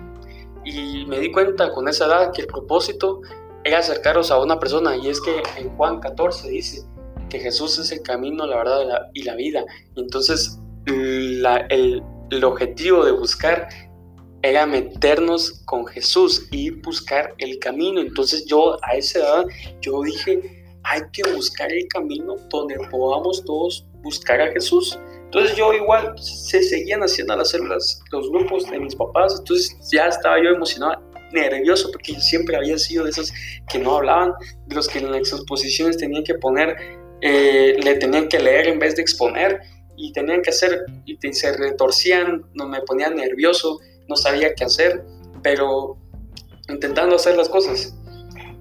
Y 0.65 1.05
me 1.05 1.19
di 1.19 1.31
cuenta 1.31 1.72
con 1.72 1.88
esa 1.88 2.05
edad 2.05 2.34
que 2.34 2.41
el 2.41 2.48
propósito 2.48 3.22
era 3.63 3.79
acercaros 3.79 4.31
a 4.31 4.39
una 4.39 4.60
persona, 4.60 4.96
y 4.96 5.10
es 5.10 5.22
que 5.22 5.41
en 5.57 5.69
Juan 5.77 6.00
14 6.00 6.50
dice 6.50 6.84
que 7.29 7.39
Jesús 7.39 7.77
es 7.79 7.91
el 7.91 8.01
camino, 8.01 8.46
la 8.46 8.57
verdad 8.57 9.10
y 9.13 9.24
la 9.24 9.36
vida. 9.36 9.65
entonces 9.96 10.60
el, 10.86 11.46
el 12.31 12.43
objetivo 12.43 13.03
de 13.03 13.12
buscar 13.12 13.67
era 14.41 14.65
meternos 14.65 15.62
con 15.65 15.86
Jesús 15.86 16.48
y 16.51 16.69
buscar 16.69 17.34
el 17.38 17.60
camino. 17.60 18.00
Entonces 18.00 18.46
yo 18.46 18.77
a 18.84 18.96
esa 18.96 19.19
edad, 19.19 19.46
yo 19.81 20.01
dije, 20.03 20.65
hay 20.84 21.01
que 21.12 21.24
buscar 21.34 21.72
el 21.72 21.88
camino 21.88 22.36
donde 22.50 22.75
podamos 22.89 23.43
todos 23.43 23.86
buscar 24.01 24.41
a 24.41 24.51
Jesús. 24.51 24.98
Entonces 25.27 25.57
yo 25.57 25.74
igual 25.74 26.13
se 26.17 26.63
seguían 26.63 27.01
haciendo 27.01 27.36
las 27.36 27.50
células, 27.50 28.01
los 28.12 28.29
grupos 28.31 28.69
de 28.72 28.79
mis 28.79 28.96
papás, 28.96 29.36
entonces 29.39 29.77
ya 29.91 30.07
estaba 30.07 30.41
yo 30.41 30.51
emocionado, 30.51 31.01
nervioso, 31.34 31.89
porque 31.91 32.13
yo 32.13 32.19
siempre 32.22 32.55
había 32.55 32.77
sido 32.77 33.03
de 33.03 33.10
esos 33.10 33.34
que 33.69 33.77
no 33.77 33.98
hablaban, 33.98 34.34
de 34.67 34.75
los 34.75 34.88
que 34.88 35.00
en 35.00 35.12
las 35.12 35.34
exposiciones 35.34 35.98
tenían 35.98 36.24
que 36.24 36.36
poner, 36.36 36.77
eh, 37.22 37.75
le 37.77 37.96
tenían 37.96 38.29
que 38.29 38.39
leer 38.39 38.69
en 38.69 38.79
vez 38.79 38.96
de 38.96 39.01
exponer, 39.01 39.60
y 39.98 40.13
tenían 40.13 40.41
que 40.41 40.51
hacer, 40.51 40.86
y 41.05 41.17
se 41.34 41.57
retorcían, 41.57 42.46
no 42.53 42.67
me 42.67 42.79
ponían 42.81 43.15
nervioso, 43.15 43.79
no 44.07 44.15
sabía 44.15 44.53
qué 44.53 44.63
hacer, 44.63 45.03
pero 45.43 45.98
intentando 46.69 47.15
hacer 47.15 47.36
las 47.36 47.50
cosas. 47.50 47.97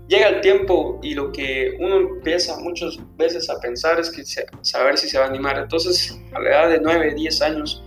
Llega 0.09 0.29
el 0.29 0.41
tiempo 0.41 0.99
y 1.03 1.15
lo 1.15 1.33
que 1.33 1.77
uno 1.81 1.97
empieza 1.97 2.59
muchas 2.61 2.99
veces 3.17 3.51
a 3.51 3.59
pensar 3.61 3.99
es 3.99 4.11
que 4.11 4.23
saber 4.63 4.99
si 4.99 5.09
se 5.09 5.19
va 5.19 5.25
a 5.25 5.29
animar. 5.29 5.59
Entonces, 5.59 6.19
a 6.33 6.41
la 6.41 6.51
edad 6.51 6.71
de 6.71 6.81
9, 6.81 7.15
10 7.15 7.43
años, 7.43 7.83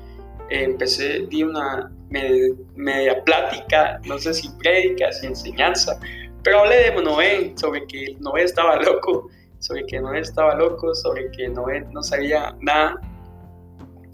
empecé, 0.49 1.25
di 1.29 1.43
una 1.43 1.91
media, 2.09 3.23
plática, 3.23 3.99
no 4.05 4.17
sé 4.17 4.33
si 4.33 4.49
prédica, 4.57 5.11
si 5.11 5.27
enseñanza, 5.27 5.99
pero 6.43 6.59
hablé 6.59 6.91
de 6.91 7.01
Noé, 7.01 7.53
sobre 7.55 7.85
que 7.85 8.15
Noé 8.19 8.43
estaba 8.43 8.77
loco, 8.77 9.29
sobre 9.59 9.85
que 9.85 9.99
Noé 9.99 10.21
estaba 10.21 10.55
loco, 10.55 10.95
sobre 10.95 11.29
que 11.31 11.47
Noé 11.49 11.81
no 11.91 12.01
sabía 12.01 12.55
nada 12.61 12.99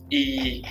y, 0.09 0.63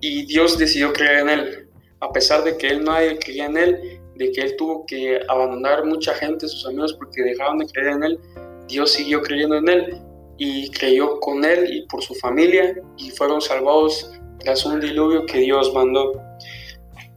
y 0.00 0.26
Dios 0.26 0.58
decidió 0.58 0.92
creer 0.92 1.20
en 1.20 1.28
él, 1.28 1.68
a 2.00 2.10
pesar 2.10 2.42
de 2.42 2.56
que 2.56 2.68
él 2.68 2.84
nadie 2.84 3.18
creía 3.18 3.46
en 3.46 3.56
él, 3.56 3.99
de 4.20 4.30
que 4.32 4.42
él 4.42 4.54
tuvo 4.56 4.84
que 4.84 5.18
abandonar 5.28 5.86
mucha 5.86 6.12
gente, 6.14 6.46
sus 6.46 6.66
amigos, 6.66 6.92
porque 6.92 7.22
dejaron 7.22 7.56
de 7.58 7.66
creer 7.66 7.88
en 7.88 8.04
él, 8.04 8.20
Dios 8.68 8.92
siguió 8.92 9.22
creyendo 9.22 9.56
en 9.56 9.68
él 9.68 9.98
y 10.36 10.70
creyó 10.72 11.18
con 11.20 11.42
él 11.42 11.72
y 11.72 11.86
por 11.86 12.02
su 12.02 12.14
familia 12.14 12.76
y 12.98 13.10
fueron 13.10 13.40
salvados 13.40 14.12
tras 14.38 14.66
un 14.66 14.78
diluvio 14.78 15.24
que 15.24 15.38
Dios 15.38 15.72
mandó. 15.72 16.12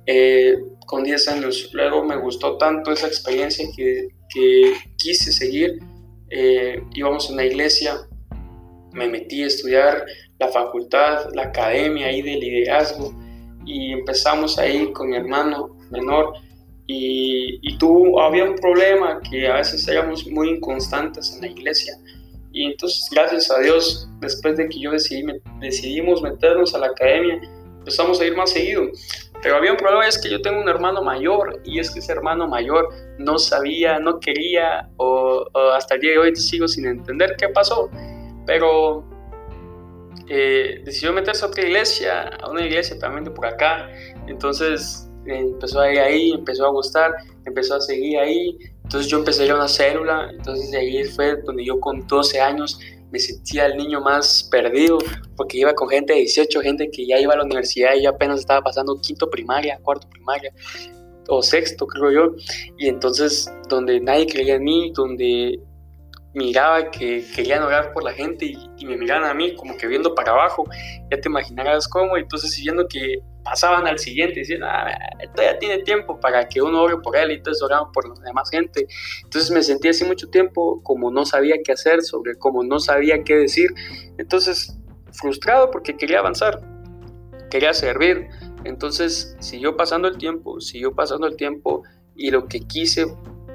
Eh, 0.06 0.56
con 0.86 1.04
10 1.04 1.28
años. 1.30 1.70
Luego 1.74 2.04
me 2.04 2.16
gustó 2.18 2.58
tanto 2.58 2.92
esa 2.92 3.08
experiencia 3.08 3.66
que, 3.76 4.10
que 4.30 4.74
quise 4.98 5.32
seguir. 5.32 5.80
Eh, 6.30 6.82
íbamos 6.94 7.30
a 7.30 7.34
una 7.34 7.46
iglesia, 7.46 8.08
me 8.92 9.08
metí 9.08 9.44
a 9.44 9.48
estudiar 9.48 10.06
la 10.40 10.48
facultad, 10.50 11.30
la 11.34 11.44
academia 11.44 12.08
ahí 12.08 12.22
de 12.22 12.36
liderazgo 12.36 13.14
y 13.66 13.94
empezamos 13.94 14.58
ahí 14.58 14.92
con 14.92 15.10
mi 15.10 15.16
hermano 15.16 15.78
menor 15.90 16.34
y, 16.88 17.60
y 17.62 17.78
tuvo, 17.78 18.22
había 18.22 18.44
un 18.44 18.56
problema 18.56 19.20
que 19.30 19.48
a 19.48 19.56
veces 19.56 19.88
éramos 19.88 20.28
muy 20.28 20.50
inconstantes 20.50 21.34
en 21.36 21.42
la 21.42 21.48
iglesia 21.48 21.94
y 22.52 22.66
entonces 22.66 23.08
gracias 23.12 23.50
a 23.50 23.60
Dios 23.60 24.10
después 24.20 24.58
de 24.58 24.68
que 24.70 24.80
yo 24.80 24.92
decidí, 24.92 25.26
decidimos 25.60 26.22
meternos 26.22 26.76
a 26.76 26.80
la 26.80 26.88
academia 26.88 27.40
empezamos 27.80 28.20
a 28.20 28.26
ir 28.26 28.36
más 28.36 28.52
seguido 28.52 28.90
pero 29.44 29.58
había 29.58 29.72
un 29.72 29.78
problema, 29.78 30.08
es 30.08 30.18
que 30.18 30.30
yo 30.30 30.42
tengo 30.42 30.62
un 30.62 30.70
hermano 30.70 31.04
mayor 31.04 31.62
y 31.66 31.78
es 31.78 31.92
que 31.92 32.00
ese 32.00 32.14
hermano 32.14 32.48
mayor 32.48 32.88
no 33.18 33.38
sabía, 33.38 34.00
no 34.00 34.22
quería 34.22 34.90
o, 34.96 35.46
hasta 35.76 35.96
el 35.96 36.02
día 36.02 36.12
de 36.12 36.18
hoy 36.18 36.36
sigo 36.38 36.66
sin 36.66 36.88
entender 36.88 37.36
qué 37.38 37.50
pasó. 37.50 37.92
Pero 38.46 39.04
eh, 40.30 40.82
decidió 40.86 41.12
meterse 41.12 41.44
a 41.44 41.50
otra 41.50 41.62
iglesia, 41.62 42.30
a 42.42 42.50
una 42.50 42.66
iglesia 42.66 42.98
también 42.98 43.26
de 43.26 43.32
por 43.32 43.46
acá. 43.46 43.90
Entonces 44.28 45.12
empezó 45.26 45.82
a 45.82 45.92
ir 45.92 46.00
ahí, 46.00 46.32
empezó 46.32 46.66
a 46.66 46.70
gustar, 46.70 47.12
empezó 47.46 47.76
a 47.76 47.82
seguir 47.82 48.18
ahí. 48.20 48.58
Entonces 48.84 49.10
yo 49.10 49.18
empecé 49.18 49.44
a 49.44 49.46
ir 49.46 49.52
a 49.52 49.56
una 49.56 49.68
célula, 49.68 50.30
entonces 50.32 50.74
ahí 50.74 51.04
fue 51.06 51.36
donde 51.42 51.66
yo 51.66 51.80
con 51.80 52.06
12 52.06 52.42
años 52.42 52.80
me 53.12 53.20
sentía 53.20 53.68
el 53.68 53.78
niño 53.78 54.02
más 54.02 54.48
perdido, 54.52 54.98
porque 55.38 55.60
iba 55.60 55.74
con 55.76 55.88
gente 55.88 56.14
de 56.14 56.20
18, 56.20 56.62
gente 56.62 56.90
que 56.90 57.06
ya 57.06 57.20
iba 57.20 57.34
a 57.34 57.38
la 57.38 57.44
universidad 57.44 57.94
y 57.94 58.02
ya 58.02 58.10
apenas 58.10 58.40
estaba 58.40 58.62
pasando 58.62 59.00
quinto 59.00 59.30
primaria, 59.30 59.80
cuarto 59.84 60.10
primaria, 60.10 60.52
o 61.28 61.44
sexto, 61.44 61.86
creo 61.86 62.12
yo. 62.12 62.36
Y 62.80 62.88
entonces, 62.88 63.54
donde 63.70 64.00
nadie 64.00 64.26
creía 64.26 64.56
en 64.56 64.64
mí, 64.64 64.92
donde 64.96 65.60
miraba 66.34 66.90
que 66.90 67.24
querían 67.36 67.62
orar 67.62 67.94
por 67.94 68.04
la 68.04 68.14
gente 68.14 68.48
y, 68.48 68.86
me 68.86 68.98
miraban 68.98 69.30
a 69.30 69.34
mí 69.36 69.56
como 69.56 69.78
que 69.78 69.88
viendo 69.88 70.16
para 70.16 70.32
abajo, 70.32 70.66
ya 71.12 71.22
te 71.22 71.30
imaginarás 71.30 71.88
cómo, 71.88 72.18
entonces 72.18 72.52
siguiendo 72.52 72.88
que 72.88 73.20
pasaban 73.44 73.88
al 73.88 74.00
siguiente 74.00 74.40
diciendo, 74.40 74.66
ah, 74.70 74.88
todavía 75.36 75.60
tiene 75.60 75.84
tiempo 75.84 76.20
para 76.20 76.48
que 76.48 76.62
uno 76.62 76.82
ore 76.82 76.98
por 76.98 77.16
él 77.16 77.32
y 77.32 77.36
entonces 77.36 77.62
oraban 77.62 77.92
por 77.92 78.08
la 78.08 78.24
demás 78.26 78.50
gente. 78.50 78.88
Entonces 79.24 79.52
me 79.52 79.62
sentí 79.62 79.90
así 79.90 80.06
mucho 80.06 80.30
tiempo 80.30 80.82
como 80.84 81.12
no 81.12 81.26
sabía 81.26 81.56
qué 81.64 81.74
hacer, 81.74 82.02
sobre 82.02 82.36
como 82.36 82.64
no 82.64 82.80
sabía 82.80 83.24
qué 83.24 83.36
decir. 83.36 83.70
Entonces 84.18 84.78
frustrado 85.12 85.72
porque 85.72 85.96
quería 85.96 86.20
avanzar, 86.20 86.62
quería 87.50 87.74
servir. 87.74 88.28
Entonces 88.64 89.36
siguió 89.40 89.76
pasando 89.76 90.08
el 90.08 90.18
tiempo, 90.18 90.62
siguió 90.62 90.94
pasando 90.94 91.28
el 91.28 91.36
tiempo 91.36 91.84
y 92.16 92.32
lo 92.32 92.48
que 92.48 92.62
quise 92.62 93.06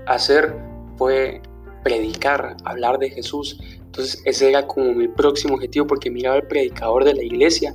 hacer 0.07 0.55
fue 0.97 1.41
predicar, 1.83 2.57
hablar 2.65 2.99
de 2.99 3.11
Jesús. 3.11 3.59
Entonces 3.81 4.21
ese 4.27 4.51
era 4.51 4.67
como 4.67 4.93
mi 4.93 5.09
próximo 5.09 5.55
objetivo 5.55 5.87
porque 5.87 6.11
miraba 6.11 6.37
al 6.37 6.47
predicador 6.47 7.05
de 7.05 7.15
la 7.15 7.23
iglesia 7.23 7.75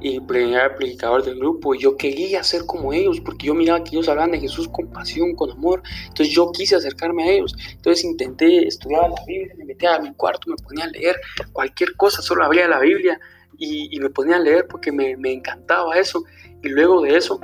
y 0.00 0.16
al 0.16 0.74
predicador 0.74 1.24
del 1.24 1.38
grupo. 1.38 1.74
Y 1.74 1.80
yo 1.80 1.96
quería 1.96 2.42
ser 2.42 2.66
como 2.66 2.92
ellos, 2.92 3.20
porque 3.20 3.46
yo 3.46 3.54
miraba 3.54 3.82
que 3.82 3.90
ellos 3.96 4.08
hablaban 4.08 4.32
de 4.32 4.40
Jesús 4.40 4.68
con 4.68 4.88
pasión, 4.88 5.34
con 5.34 5.50
amor. 5.50 5.82
Entonces 6.06 6.34
yo 6.34 6.50
quise 6.52 6.76
acercarme 6.76 7.24
a 7.24 7.32
ellos. 7.32 7.54
Entonces 7.72 8.04
intenté 8.04 8.66
estudiar 8.66 9.10
la 9.10 9.24
Biblia, 9.26 9.54
me 9.56 9.64
metía 9.64 9.96
a 9.96 10.00
mi 10.00 10.12
cuarto, 10.14 10.50
me 10.50 10.56
ponía 10.56 10.84
a 10.84 10.88
leer 10.88 11.16
cualquier 11.52 11.94
cosa, 11.96 12.22
solo 12.22 12.44
abría 12.44 12.68
la 12.68 12.80
Biblia 12.80 13.18
y, 13.56 13.98
me 13.98 14.10
ponía 14.10 14.36
a 14.36 14.40
leer 14.40 14.66
porque 14.68 14.92
me, 14.92 15.16
me, 15.16 15.32
encantaba 15.32 15.98
eso. 15.98 16.22
Y 16.62 16.68
luego 16.68 17.02
de 17.02 17.16
eso, 17.16 17.40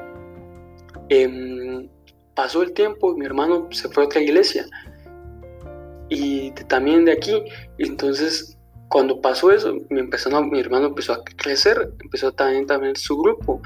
em, 1.09 1.89
pasó 2.35 2.63
el 2.63 2.73
tiempo 2.73 3.13
y 3.13 3.19
mi 3.19 3.27
hermano 3.27 3.69
se 3.73 3.89
fue 3.89 4.05
a 4.05 4.07
otra 4.07 4.21
iglesia. 4.21 4.67
Y 6.09 6.53
también 6.69 7.05
de 7.05 7.13
aquí, 7.13 7.43
entonces 7.79 8.54
cuando 8.89 9.21
pasó 9.21 9.51
eso, 9.51 9.75
mi, 9.91 10.03
mi 10.03 10.61
hermano 10.61 10.87
empezó 10.87 11.15
a 11.15 11.25
crecer, 11.37 11.93
empezó 12.01 12.33
también, 12.33 12.67
también 12.67 12.97
su 12.97 13.17
grupo. 13.17 13.61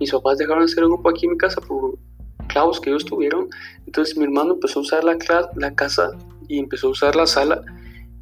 Mis 0.00 0.10
papás 0.10 0.38
dejaron 0.38 0.64
de 0.64 0.72
hacer 0.72 0.82
el 0.82 0.88
grupo 0.88 1.10
aquí 1.10 1.26
en 1.26 1.32
mi 1.32 1.38
casa 1.38 1.60
por 1.60 1.98
clavos 2.48 2.80
que 2.80 2.90
ellos 2.90 3.04
tuvieron. 3.04 3.48
Entonces 3.86 4.16
mi 4.16 4.24
hermano 4.24 4.54
empezó 4.54 4.80
a 4.80 4.82
usar 4.82 5.04
la, 5.04 5.16
la 5.56 5.74
casa 5.74 6.10
y 6.48 6.58
empezó 6.58 6.88
a 6.88 6.90
usar 6.90 7.16
la 7.16 7.26
sala 7.26 7.62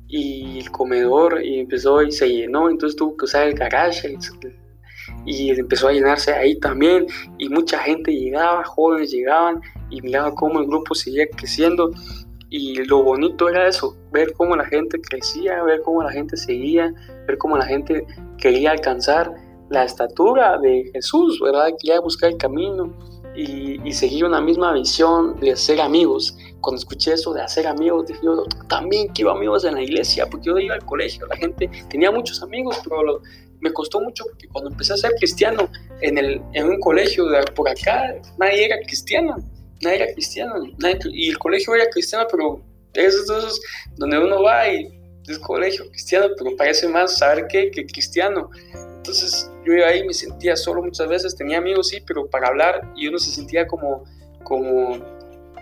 y 0.08 0.58
el 0.58 0.70
comedor 0.70 1.42
y 1.42 1.60
empezó 1.60 2.02
y 2.02 2.12
se 2.12 2.28
llenó. 2.28 2.68
Entonces 2.68 2.96
tuvo 2.96 3.16
que 3.16 3.24
usar 3.24 3.46
el 3.46 3.54
garage 3.54 4.16
y 5.24 5.50
empezó 5.50 5.88
a 5.88 5.92
llenarse 5.92 6.32
ahí 6.32 6.58
también. 6.58 7.06
Y 7.38 7.48
mucha 7.48 7.78
gente 7.78 8.12
llegaba, 8.12 8.64
jóvenes 8.64 9.10
llegaban 9.10 9.60
y 9.90 10.00
miraba 10.02 10.34
cómo 10.34 10.60
el 10.60 10.66
grupo 10.66 10.94
seguía 10.94 11.26
creciendo. 11.28 11.90
Y 12.50 12.84
lo 12.84 13.04
bonito 13.04 13.48
era 13.48 13.68
eso, 13.68 13.96
ver 14.10 14.32
cómo 14.32 14.56
la 14.56 14.64
gente 14.64 15.00
crecía, 15.00 15.62
ver 15.62 15.82
cómo 15.82 16.02
la 16.02 16.10
gente 16.10 16.36
seguía, 16.36 16.92
ver 17.28 17.38
cómo 17.38 17.56
la 17.56 17.64
gente 17.64 18.04
quería 18.38 18.72
alcanzar 18.72 19.32
la 19.70 19.84
estatura 19.84 20.58
de 20.58 20.90
Jesús, 20.92 21.38
¿verdad? 21.40 21.68
Quería 21.80 22.00
buscar 22.00 22.32
el 22.32 22.38
camino 22.38 22.92
y, 23.36 23.80
y 23.88 23.92
seguir 23.92 24.24
una 24.24 24.40
misma 24.40 24.72
visión 24.72 25.38
de 25.38 25.54
ser 25.54 25.80
amigos. 25.80 26.36
Cuando 26.60 26.80
escuché 26.80 27.12
eso 27.12 27.32
de 27.32 27.40
hacer 27.40 27.68
amigos, 27.68 28.06
dije 28.06 28.20
yo, 28.24 28.44
también 28.68 29.06
quiero 29.14 29.30
amigos 29.30 29.64
en 29.64 29.76
la 29.76 29.82
iglesia, 29.82 30.26
porque 30.28 30.46
yo 30.48 30.58
iba 30.58 30.74
al 30.74 30.84
colegio, 30.84 31.26
la 31.26 31.36
gente 31.36 31.70
tenía 31.88 32.10
muchos 32.10 32.42
amigos, 32.42 32.80
pero 32.82 33.22
me 33.60 33.72
costó 33.72 34.00
mucho 34.00 34.24
porque 34.24 34.48
cuando 34.48 34.70
empecé 34.70 34.94
a 34.94 34.96
ser 34.96 35.12
cristiano 35.18 35.68
en, 36.00 36.18
el, 36.18 36.42
en 36.54 36.68
un 36.68 36.80
colegio 36.80 37.26
de 37.26 37.44
por 37.54 37.68
acá, 37.68 38.12
nadie 38.38 38.64
era 38.64 38.76
cristiano 38.84 39.36
nadie 39.82 40.02
era 40.02 40.12
cristiano, 40.12 40.54
y 41.12 41.30
el 41.30 41.38
colegio 41.38 41.74
era 41.74 41.88
cristiano, 41.90 42.26
pero 42.30 42.62
esos 42.94 43.26
dos 43.26 43.60
donde 43.96 44.18
uno 44.18 44.42
va 44.42 44.68
y 44.68 45.00
es 45.28 45.38
colegio 45.38 45.88
cristiano, 45.90 46.28
pero 46.36 46.56
parece 46.56 46.88
más 46.88 47.18
saber 47.18 47.46
qué 47.48 47.70
que 47.70 47.86
cristiano. 47.86 48.50
Entonces 48.96 49.50
yo 49.64 49.84
ahí, 49.86 50.04
me 50.04 50.12
sentía 50.12 50.56
solo 50.56 50.82
muchas 50.82 51.08
veces, 51.08 51.36
tenía 51.36 51.58
amigos, 51.58 51.88
sí, 51.88 52.02
pero 52.06 52.28
para 52.28 52.48
hablar 52.48 52.92
y 52.96 53.06
uno 53.08 53.18
se 53.18 53.30
sentía 53.30 53.66
como, 53.66 54.04
como, 54.42 54.98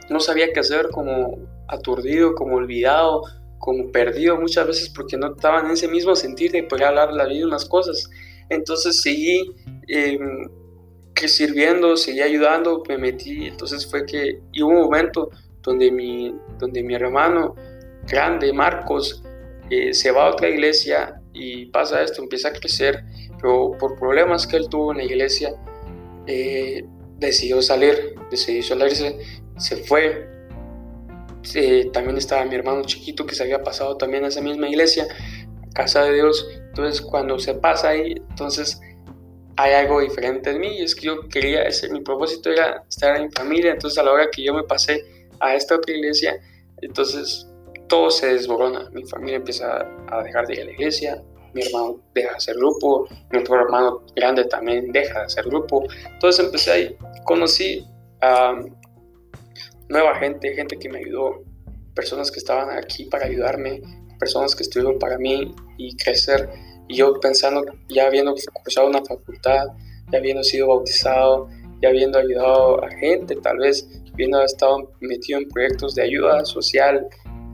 no 0.08 0.20
sabía 0.20 0.52
qué 0.52 0.60
hacer, 0.60 0.88
como 0.90 1.38
aturdido, 1.68 2.34
como 2.34 2.56
olvidado, 2.56 3.24
como 3.58 3.90
perdido 3.92 4.36
muchas 4.40 4.66
veces 4.66 4.88
porque 4.88 5.16
no 5.16 5.34
estaba 5.34 5.60
en 5.60 5.70
ese 5.70 5.88
mismo 5.88 6.16
sentir 6.16 6.52
de 6.52 6.62
poder 6.62 6.86
hablar 6.86 7.12
las 7.12 7.28
mismas 7.28 7.64
cosas. 7.64 8.08
Entonces 8.48 9.02
seguí 9.02 9.54
eh, 9.88 10.18
que 11.18 11.26
sirviendo, 11.26 11.96
seguí 11.96 12.20
ayudando, 12.20 12.82
me 12.88 12.96
metí, 12.96 13.48
entonces 13.48 13.84
fue 13.90 14.06
que 14.06 14.40
y 14.52 14.62
hubo 14.62 14.70
un 14.70 14.82
momento 14.82 15.30
donde 15.62 15.90
mi, 15.90 16.32
donde 16.58 16.80
mi 16.82 16.94
hermano 16.94 17.56
grande, 18.06 18.52
Marcos, 18.52 19.24
eh, 19.68 19.92
se 19.92 20.12
va 20.12 20.26
a 20.26 20.30
otra 20.30 20.48
iglesia 20.48 21.20
y 21.34 21.66
pasa 21.66 22.02
esto, 22.02 22.22
empieza 22.22 22.48
a 22.48 22.52
crecer, 22.52 23.04
pero 23.40 23.72
por 23.80 23.98
problemas 23.98 24.46
que 24.46 24.58
él 24.58 24.68
tuvo 24.68 24.92
en 24.92 24.98
la 24.98 25.04
iglesia, 25.04 25.54
eh, 26.28 26.84
decidió 27.16 27.60
salir, 27.62 28.14
decidió 28.30 28.62
salirse, 28.62 29.18
se 29.56 29.76
fue. 29.76 30.28
También 31.92 32.16
estaba 32.16 32.44
mi 32.44 32.54
hermano 32.54 32.82
chiquito 32.82 33.24
que 33.26 33.34
se 33.34 33.42
había 33.42 33.62
pasado 33.62 33.96
también 33.96 34.24
a 34.24 34.28
esa 34.28 34.40
misma 34.40 34.68
iglesia, 34.68 35.08
casa 35.74 36.04
de 36.04 36.14
Dios. 36.14 36.48
Entonces 36.68 37.00
cuando 37.00 37.38
se 37.38 37.54
pasa 37.54 37.88
ahí, 37.88 38.14
entonces 38.30 38.80
hay 39.58 39.72
algo 39.74 40.00
diferente 40.00 40.50
en 40.50 40.60
mí 40.60 40.78
y 40.78 40.82
es 40.82 40.94
que 40.94 41.06
yo 41.06 41.28
quería, 41.28 41.62
ese, 41.62 41.88
mi 41.88 42.00
propósito 42.00 42.48
era 42.48 42.84
estar 42.88 43.16
en 43.16 43.30
familia, 43.32 43.72
entonces 43.72 43.98
a 43.98 44.04
la 44.04 44.12
hora 44.12 44.30
que 44.30 44.44
yo 44.44 44.54
me 44.54 44.62
pasé 44.62 45.04
a 45.40 45.56
esta 45.56 45.74
otra 45.74 45.92
iglesia, 45.92 46.40
entonces 46.80 47.44
todo 47.88 48.08
se 48.08 48.34
desborona, 48.34 48.88
mi 48.92 49.04
familia 49.04 49.38
empieza 49.38 49.84
a 50.06 50.22
dejar 50.22 50.46
de 50.46 50.54
ir 50.54 50.60
a 50.60 50.64
la 50.66 50.70
iglesia, 50.70 51.22
mi 51.54 51.62
hermano 51.62 52.00
deja 52.14 52.30
de 52.30 52.36
hacer 52.36 52.54
grupo, 52.54 53.08
mi 53.32 53.38
otro 53.40 53.56
hermano 53.56 54.04
grande 54.14 54.44
también 54.44 54.92
deja 54.92 55.18
de 55.18 55.24
hacer 55.24 55.44
grupo, 55.46 55.84
entonces 56.06 56.44
empecé 56.44 56.70
ahí, 56.70 56.96
conocí 57.24 57.84
a 58.20 58.60
nueva 59.88 60.14
gente, 60.20 60.54
gente 60.54 60.78
que 60.78 60.88
me 60.88 61.00
ayudó 61.00 61.42
personas 61.96 62.30
que 62.30 62.38
estaban 62.38 62.70
aquí 62.78 63.06
para 63.06 63.26
ayudarme, 63.26 63.82
personas 64.20 64.54
que 64.54 64.62
estuvieron 64.62 65.00
para 65.00 65.18
mí 65.18 65.52
y 65.78 65.96
crecer. 65.96 66.48
Y 66.88 66.96
yo 66.96 67.20
pensando, 67.20 67.64
ya 67.88 68.06
habiendo 68.06 68.34
cursado 68.52 68.88
una 68.88 69.04
facultad, 69.04 69.68
ya 70.10 70.18
habiendo 70.18 70.42
sido 70.42 70.68
bautizado, 70.68 71.48
ya 71.82 71.90
habiendo 71.90 72.18
ayudado 72.18 72.82
a 72.82 72.90
gente, 72.90 73.36
tal 73.36 73.58
vez 73.58 73.88
habiendo 74.12 74.42
estado 74.42 74.90
metido 75.00 75.38
en 75.38 75.48
proyectos 75.48 75.94
de 75.94 76.02
ayuda 76.02 76.44
social, 76.44 77.06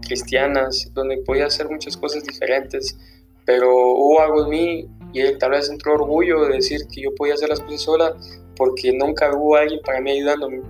cristianas, 0.06 0.90
donde 0.94 1.18
podía 1.18 1.46
hacer 1.46 1.68
muchas 1.68 1.96
cosas 1.96 2.24
diferentes, 2.24 2.96
pero 3.44 3.70
hubo 3.70 4.20
algo 4.20 4.44
en 4.44 4.50
mí 4.50 4.88
y 5.12 5.38
tal 5.38 5.50
vez 5.50 5.68
entró 5.68 5.94
orgullo 5.94 6.46
de 6.46 6.54
decir 6.54 6.80
que 6.92 7.02
yo 7.02 7.14
podía 7.14 7.34
hacer 7.34 7.48
las 7.48 7.60
cosas 7.60 7.82
sola 7.82 8.16
porque 8.56 8.92
nunca 8.92 9.30
hubo 9.36 9.56
alguien 9.56 9.80
para 9.84 10.00
mí 10.00 10.12
ayudándome. 10.12 10.62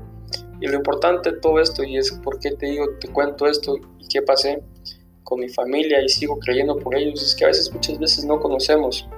Y 0.61 0.67
lo 0.67 0.77
importante 0.77 1.33
de 1.33 1.41
todo 1.41 1.61
esto, 1.61 1.85
y 1.85 1.99
es 1.99 2.13
por 2.13 2.39
qué 2.39 2.53
te 2.53 2.67
digo, 2.67 2.87
te 2.99 3.09
cuento 3.09 3.47
esto 3.47 3.77
y 3.99 4.09
qué 4.09 4.23
pasé 4.23 4.63
con 5.25 5.41
mi 5.41 5.49
familia 5.49 6.03
y 6.03 6.09
sigo 6.09 6.39
creyendo 6.39 6.79
por 6.79 6.95
ellos, 6.95 7.23
es 7.23 7.35
que 7.35 7.45
a 7.45 7.49
veces, 7.49 7.73
muchas 7.73 7.99
veces 7.99 8.25
no 8.25 8.39
conocemos. 8.39 9.09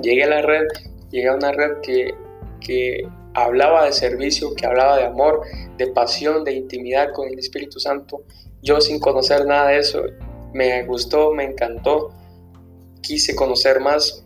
Llegué 0.00 0.24
a 0.24 0.28
la 0.28 0.42
red, 0.42 0.66
llegué 1.10 1.28
a 1.28 1.34
una 1.34 1.52
red 1.52 1.80
que, 1.82 2.14
que 2.60 3.06
hablaba 3.34 3.84
de 3.84 3.92
servicio, 3.92 4.54
que 4.54 4.66
hablaba 4.66 4.96
de 4.96 5.04
amor, 5.04 5.42
de 5.76 5.88
pasión, 5.88 6.44
de 6.44 6.54
intimidad 6.54 7.12
con 7.12 7.28
el 7.28 7.38
Espíritu 7.38 7.80
Santo. 7.80 8.22
Yo 8.62 8.80
sin 8.80 8.98
conocer 8.98 9.44
nada 9.44 9.68
de 9.68 9.78
eso, 9.78 10.02
me 10.54 10.84
gustó, 10.84 11.32
me 11.32 11.44
encantó, 11.44 12.14
quise 13.02 13.34
conocer 13.34 13.80
más, 13.80 14.24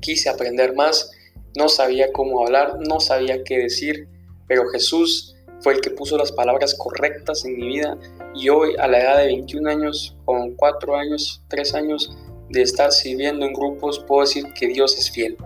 quise 0.00 0.28
aprender 0.28 0.74
más, 0.74 1.10
no 1.56 1.68
sabía 1.68 2.12
cómo 2.12 2.44
hablar, 2.44 2.78
no 2.78 3.00
sabía 3.00 3.42
qué 3.44 3.58
decir, 3.58 4.08
pero 4.46 4.68
Jesús 4.68 5.34
fue 5.60 5.74
el 5.74 5.80
que 5.80 5.90
puso 5.90 6.16
las 6.16 6.32
palabras 6.32 6.74
correctas 6.74 7.44
en 7.44 7.56
mi 7.56 7.68
vida. 7.68 7.98
Y 8.34 8.48
hoy 8.48 8.74
a 8.78 8.86
la 8.86 9.00
edad 9.00 9.18
de 9.18 9.26
21 9.26 9.68
años, 9.68 10.16
con 10.24 10.54
4 10.54 10.96
años, 10.96 11.42
3 11.48 11.74
años 11.74 12.16
de 12.50 12.62
estar 12.62 12.92
sirviendo 12.92 13.44
en 13.46 13.52
grupos, 13.52 13.98
puedo 14.00 14.22
decir 14.22 14.44
que 14.54 14.68
Dios 14.68 14.96
es 14.98 15.10
fiel, 15.10 15.36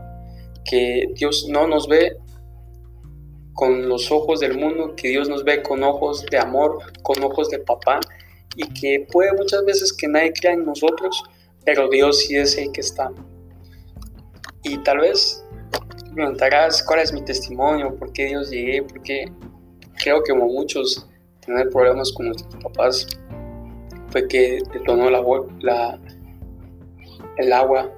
que 0.64 1.09
Dios 1.14 1.47
no 1.49 1.66
nos 1.66 1.88
ve 1.88 2.16
con 3.54 3.88
los 3.88 4.11
ojos 4.11 4.40
del 4.40 4.57
mundo, 4.57 4.95
que 4.97 5.09
Dios 5.09 5.28
nos 5.28 5.45
ve 5.45 5.62
con 5.62 5.83
ojos 5.83 6.25
de 6.31 6.38
amor, 6.38 6.78
con 7.02 7.23
ojos 7.23 7.50
de 7.50 7.59
papá 7.59 8.00
y 8.57 8.69
que 8.73 9.07
puede 9.11 9.33
muchas 9.33 9.64
veces 9.64 9.92
que 9.92 10.09
nadie 10.09 10.33
crea 10.33 10.52
en 10.52 10.64
nosotros, 10.64 11.23
pero 11.64 11.88
Dios 11.88 12.21
sí 12.21 12.37
es 12.37 12.57
el 12.57 12.73
que 12.73 12.81
está. 12.81 13.11
Y 14.62 14.78
tal 14.78 14.99
vez 14.99 15.45
preguntarás 16.14 16.83
cuál 16.83 17.00
es 17.00 17.12
mi 17.12 17.23
testimonio, 17.23 17.97
por 17.97 18.12
qué 18.12 18.26
Dios 18.26 18.50
llegué, 18.50 18.83
porque 18.83 19.25
creo 19.97 20.23
que 20.23 20.33
como 20.33 20.47
muchos 20.47 21.07
tener 21.45 21.69
problemas 21.71 22.13
con 22.13 22.27
nuestros 22.27 22.63
papás 22.63 23.07
fue 24.09 24.29
que 24.29 24.63
detonó 24.73 25.09
el 25.09 25.15
agua 27.53 27.91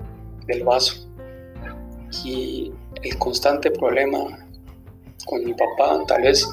del 0.47 0.63
vaso. 0.65 1.09
Y 2.25 2.73
el 3.03 3.19
constante 3.19 3.71
problema 3.71 4.47
con 5.27 5.45
mi 5.45 5.53
papá 5.53 6.05
tal 6.07 6.23
vez 6.23 6.49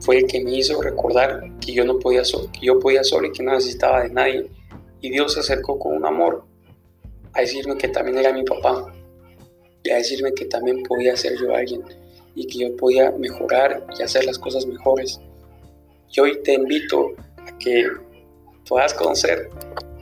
fue 0.00 0.18
el 0.18 0.26
que 0.26 0.42
me 0.42 0.52
hizo 0.52 0.80
recordar 0.80 1.50
que 1.60 1.72
yo 1.72 1.84
no 1.84 1.98
podía 1.98 2.22
que 2.22 2.66
yo 2.66 2.78
podía 2.78 3.02
solo 3.02 3.28
y 3.28 3.32
que 3.32 3.42
no 3.42 3.52
necesitaba 3.52 4.02
de 4.02 4.10
nadie. 4.10 4.50
Y 5.00 5.10
Dios 5.10 5.34
se 5.34 5.40
acercó 5.40 5.78
con 5.78 5.96
un 5.96 6.04
amor 6.04 6.44
a 7.32 7.40
decirme 7.40 7.76
que 7.76 7.88
también 7.88 8.18
era 8.18 8.32
mi 8.32 8.44
papá 8.44 8.92
y 9.82 9.90
a 9.90 9.96
decirme 9.96 10.32
que 10.32 10.46
también 10.46 10.82
podía 10.82 11.16
ser 11.16 11.38
yo 11.40 11.54
alguien 11.54 11.82
y 12.36 12.46
que 12.46 12.58
yo 12.58 12.76
podía 12.76 13.10
mejorar 13.12 13.84
y 13.98 14.02
hacer 14.02 14.24
las 14.26 14.38
cosas 14.38 14.66
mejores. 14.66 15.20
Y 16.12 16.20
hoy 16.20 16.40
te 16.44 16.52
invito 16.52 17.14
a 17.38 17.58
que 17.58 17.88
puedas 18.68 18.94
conocer 18.94 19.48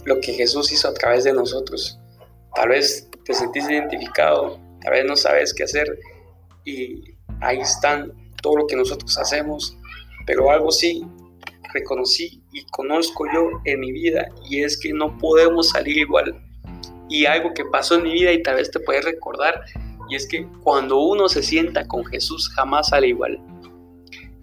lo 0.05 0.21
que 0.21 0.33
Jesús 0.35 0.71
hizo 0.73 0.89
a 0.89 0.95
través 0.95 1.25
de 1.25 1.33
nosotros. 1.33 1.99
Tal 2.55 2.69
vez 2.69 3.09
te 3.25 3.33
sentís 3.33 3.71
identificado, 3.71 4.61
tal 4.83 4.93
vez 4.93 5.05
no 5.07 5.17
sabes 5.17 5.55
qué 5.55 5.63
hacer 5.63 5.99
y 6.65 7.15
ahí 7.41 7.61
están 7.61 8.13
todo 8.43 8.57
lo 8.57 8.67
que 8.67 8.77
nosotros 8.77 9.17
hacemos, 9.17 9.79
pero 10.27 10.51
algo 10.51 10.71
sí 10.71 11.07
reconocí 11.73 12.43
y 12.53 12.65
conozco 12.67 13.25
yo 13.33 13.49
en 13.65 13.81
mi 13.81 13.93
vida 13.93 14.29
y 14.49 14.63
es 14.63 14.79
que 14.79 14.93
no 14.93 15.17
podemos 15.19 15.71
salir 15.71 15.99
igual 15.99 16.41
y 17.09 17.27
algo 17.27 17.53
que 17.55 17.65
pasó 17.65 17.97
en 17.97 18.05
mi 18.05 18.13
vida 18.13 18.33
y 18.33 18.43
tal 18.43 18.57
vez 18.57 18.71
te 18.71 18.81
puedes 18.81 19.05
recordar, 19.05 19.63
y 20.09 20.17
es 20.17 20.27
que 20.27 20.47
cuando 20.63 20.99
uno 20.99 21.29
se 21.29 21.43
sienta 21.43 21.87
con 21.87 22.05
Jesús 22.05 22.49
jamás 22.51 22.89
sale 22.89 23.09
igual 23.09 23.41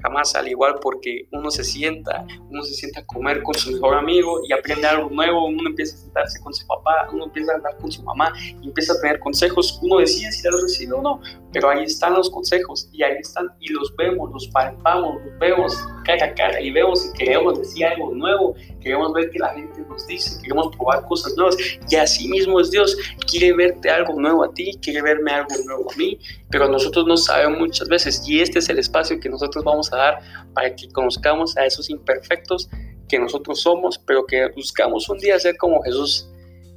jamás 0.02 0.36
al 0.36 0.48
igual 0.48 0.76
porque 0.82 1.28
uno 1.32 1.52
se 1.52 1.64
sienta, 1.64 2.26
uno 2.50 2.64
se 2.64 2.74
sienta 2.74 3.02
a 3.02 3.06
comer 3.06 3.44
con 3.44 3.54
su 3.56 3.72
mejor 3.72 3.96
amigo 3.96 4.42
y 4.48 4.54
aprende 4.54 4.88
algo 4.88 5.10
nuevo, 5.10 5.48
uno 5.48 5.70
empieza 5.70 5.96
a 5.96 6.00
sentarse 6.00 6.40
con 6.42 6.54
su 6.54 6.66
papá, 6.68 7.08
uno 7.12 7.26
empieza 7.26 7.54
a 7.54 7.56
hablar 7.56 7.78
con 7.78 7.92
su 7.92 8.04
mamá 8.04 8.34
y 8.62 8.68
empieza 8.68 8.94
a 8.94 9.02
tener 9.02 9.20
consejos, 9.20 9.80
uno 9.82 9.98
decide 9.98 10.32
si 10.32 10.48
los 10.48 10.62
recibe 10.62 10.94
o 10.94 11.02
no, 11.02 11.22
pero 11.52 11.70
ahí 11.70 11.84
están 11.84 12.14
los 12.14 12.30
consejos 12.30 12.90
y 12.92 13.04
ahí 13.04 13.18
están 13.20 13.48
y 13.60 13.72
los 13.72 13.96
vemos, 13.96 14.32
los 14.32 14.48
palpamos, 14.50 15.24
los 15.24 15.40
vemos 15.40 15.78
cara 16.06 16.26
a 16.26 16.34
cara 16.34 16.62
y 16.62 16.72
vemos 16.72 17.04
si 17.04 17.14
queremos 17.14 17.60
decir 17.60 17.86
algo 17.86 18.14
nuevo, 18.14 18.56
queremos 18.82 19.14
ver 19.14 19.30
que 19.30 19.40
la 19.40 19.54
gente 19.54 19.82
nos 19.88 20.08
dice, 20.08 20.42
queremos 20.42 20.76
probar 20.76 21.06
cosas 21.08 21.36
nuevas 21.36 21.58
y 21.90 21.96
así 21.96 22.28
mismo 22.28 22.60
es 22.60 22.72
Dios, 22.72 22.98
quiere 23.30 23.54
verte 23.54 23.90
algo 23.90 24.14
nuevo 24.20 24.44
a 24.44 24.54
ti, 24.54 24.78
quiere 24.82 25.02
verme 25.02 25.32
algo 25.32 25.56
nuevo 25.66 25.92
a 25.92 25.96
mí, 25.96 26.20
pero 26.52 26.68
nosotros 26.68 27.06
no 27.08 27.18
sabemos 27.18 27.60
muchas 27.60 27.88
veces 27.88 28.28
y 28.28 28.42
este 28.42 28.60
es 28.60 28.70
el 28.70 28.78
espacio 28.78 29.20
que 29.20 29.30
nosotros 29.30 29.64
vamos 29.64 29.92
a 29.94 29.98
dar 29.98 30.20
para 30.54 30.76
que 30.76 30.90
conozcamos 30.90 31.56
a 31.58 31.66
esos 31.66 31.90
imperfectos 31.90 32.70
que 33.08 33.18
nosotros 33.18 33.62
somos, 33.62 33.98
pero 33.98 34.26
que 34.26 34.50
buscamos 34.56 35.10
un 35.10 35.18
día 35.18 35.40
ser 35.40 35.58
como 35.58 35.82
Jesús, 35.84 36.30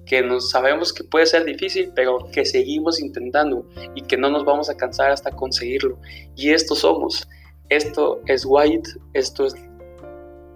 que 0.06 0.22
nos 0.22 0.50
sabemos 0.50 0.92
que 0.92 1.04
puede 1.04 1.26
ser 1.26 1.44
difícil, 1.44 1.92
pero 1.94 2.18
que 2.32 2.44
seguimos 2.44 3.00
intentando 3.00 3.66
y 3.94 4.02
que 4.02 4.16
no 4.16 4.30
nos 4.30 4.44
vamos 4.44 4.70
a 4.70 4.76
cansar 4.76 5.10
hasta 5.10 5.30
conseguirlo. 5.30 5.98
Y 6.36 6.50
esto 6.50 6.74
somos. 6.74 7.28
Esto 7.68 8.20
es 8.26 8.44
White, 8.46 8.90
esto 9.14 9.46
es 9.46 9.54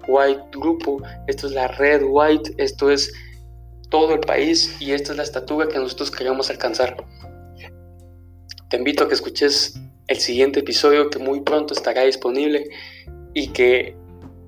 White 0.06 0.42
Grupo, 0.52 1.02
esto 1.26 1.46
es 1.46 1.54
la 1.54 1.68
Red 1.68 2.02
White, 2.06 2.54
esto 2.58 2.90
es 2.90 3.12
todo 3.88 4.14
el 4.14 4.20
país 4.20 4.76
y 4.80 4.92
esta 4.92 5.12
es 5.12 5.16
la 5.16 5.22
estatura 5.22 5.68
que 5.68 5.78
nosotros 5.78 6.10
queremos 6.10 6.50
alcanzar. 6.50 6.96
Te 8.68 8.76
invito 8.76 9.04
a 9.04 9.08
que 9.08 9.14
escuches 9.14 9.80
el 10.08 10.18
siguiente 10.18 10.60
episodio 10.60 11.08
que 11.08 11.18
muy 11.18 11.40
pronto 11.40 11.72
estará 11.72 12.02
disponible 12.02 12.64
y 13.32 13.48
que 13.48 13.96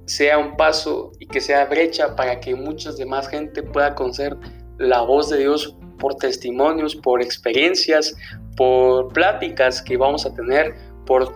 sea 0.04 0.36
un 0.36 0.56
paso 0.56 1.12
y 1.18 1.26
que 1.26 1.40
sea 1.40 1.64
brecha 1.64 2.16
para 2.16 2.38
que 2.38 2.54
mucha 2.54 2.92
demás 2.92 3.28
gente 3.28 3.62
pueda 3.62 3.94
conocer 3.94 4.36
la 4.78 5.00
voz 5.02 5.30
de 5.30 5.38
Dios 5.38 5.74
por 5.98 6.16
testimonios, 6.16 6.96
por 6.96 7.22
experiencias, 7.22 8.14
por 8.56 9.08
pláticas 9.12 9.80
que 9.80 9.96
vamos 9.96 10.26
a 10.26 10.34
tener, 10.34 10.74
por 11.06 11.32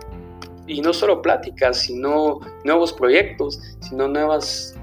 y 0.67 0.81
no 0.81 0.93
solo 0.93 1.21
pláticas, 1.21 1.77
sino 1.77 2.39
nuevos 2.63 2.93
proyectos, 2.93 3.59
sino 3.79 4.07
nuevas 4.07 4.75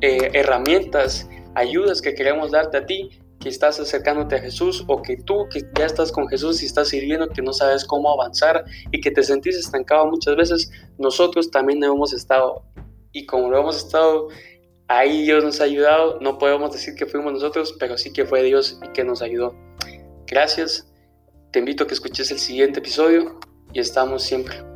eh, 0.00 0.30
herramientas, 0.32 1.28
ayudas 1.54 2.00
que 2.00 2.14
queremos 2.14 2.52
darte 2.52 2.78
a 2.78 2.86
ti 2.86 3.10
que 3.40 3.48
estás 3.48 3.80
acercándote 3.80 4.36
a 4.36 4.38
Jesús 4.38 4.84
o 4.86 5.00
que 5.00 5.16
tú 5.16 5.48
que 5.48 5.62
ya 5.76 5.86
estás 5.86 6.12
con 6.12 6.28
Jesús 6.28 6.62
y 6.62 6.66
estás 6.66 6.88
sirviendo, 6.88 7.28
que 7.28 7.42
no 7.42 7.52
sabes 7.52 7.84
cómo 7.84 8.12
avanzar 8.12 8.64
y 8.92 9.00
que 9.00 9.10
te 9.10 9.22
sentís 9.22 9.56
estancado 9.56 10.06
muchas 10.06 10.36
veces, 10.36 10.70
nosotros 10.98 11.50
también 11.50 11.82
hemos 11.82 12.12
estado 12.12 12.64
y 13.12 13.26
como 13.26 13.50
lo 13.50 13.58
hemos 13.58 13.76
estado, 13.76 14.28
ahí 14.88 15.22
Dios 15.22 15.42
nos 15.42 15.60
ha 15.60 15.64
ayudado, 15.64 16.18
no 16.20 16.38
podemos 16.38 16.72
decir 16.72 16.94
que 16.94 17.06
fuimos 17.06 17.32
nosotros, 17.32 17.74
pero 17.80 17.96
sí 17.96 18.12
que 18.12 18.24
fue 18.24 18.42
Dios 18.42 18.78
y 18.84 18.92
que 18.92 19.04
nos 19.04 19.22
ayudó. 19.22 19.54
Gracias, 20.26 20.86
te 21.50 21.58
invito 21.58 21.84
a 21.84 21.86
que 21.86 21.94
escuches 21.94 22.30
el 22.30 22.38
siguiente 22.38 22.78
episodio 22.78 23.40
y 23.72 23.80
estamos 23.80 24.22
siempre. 24.22 24.69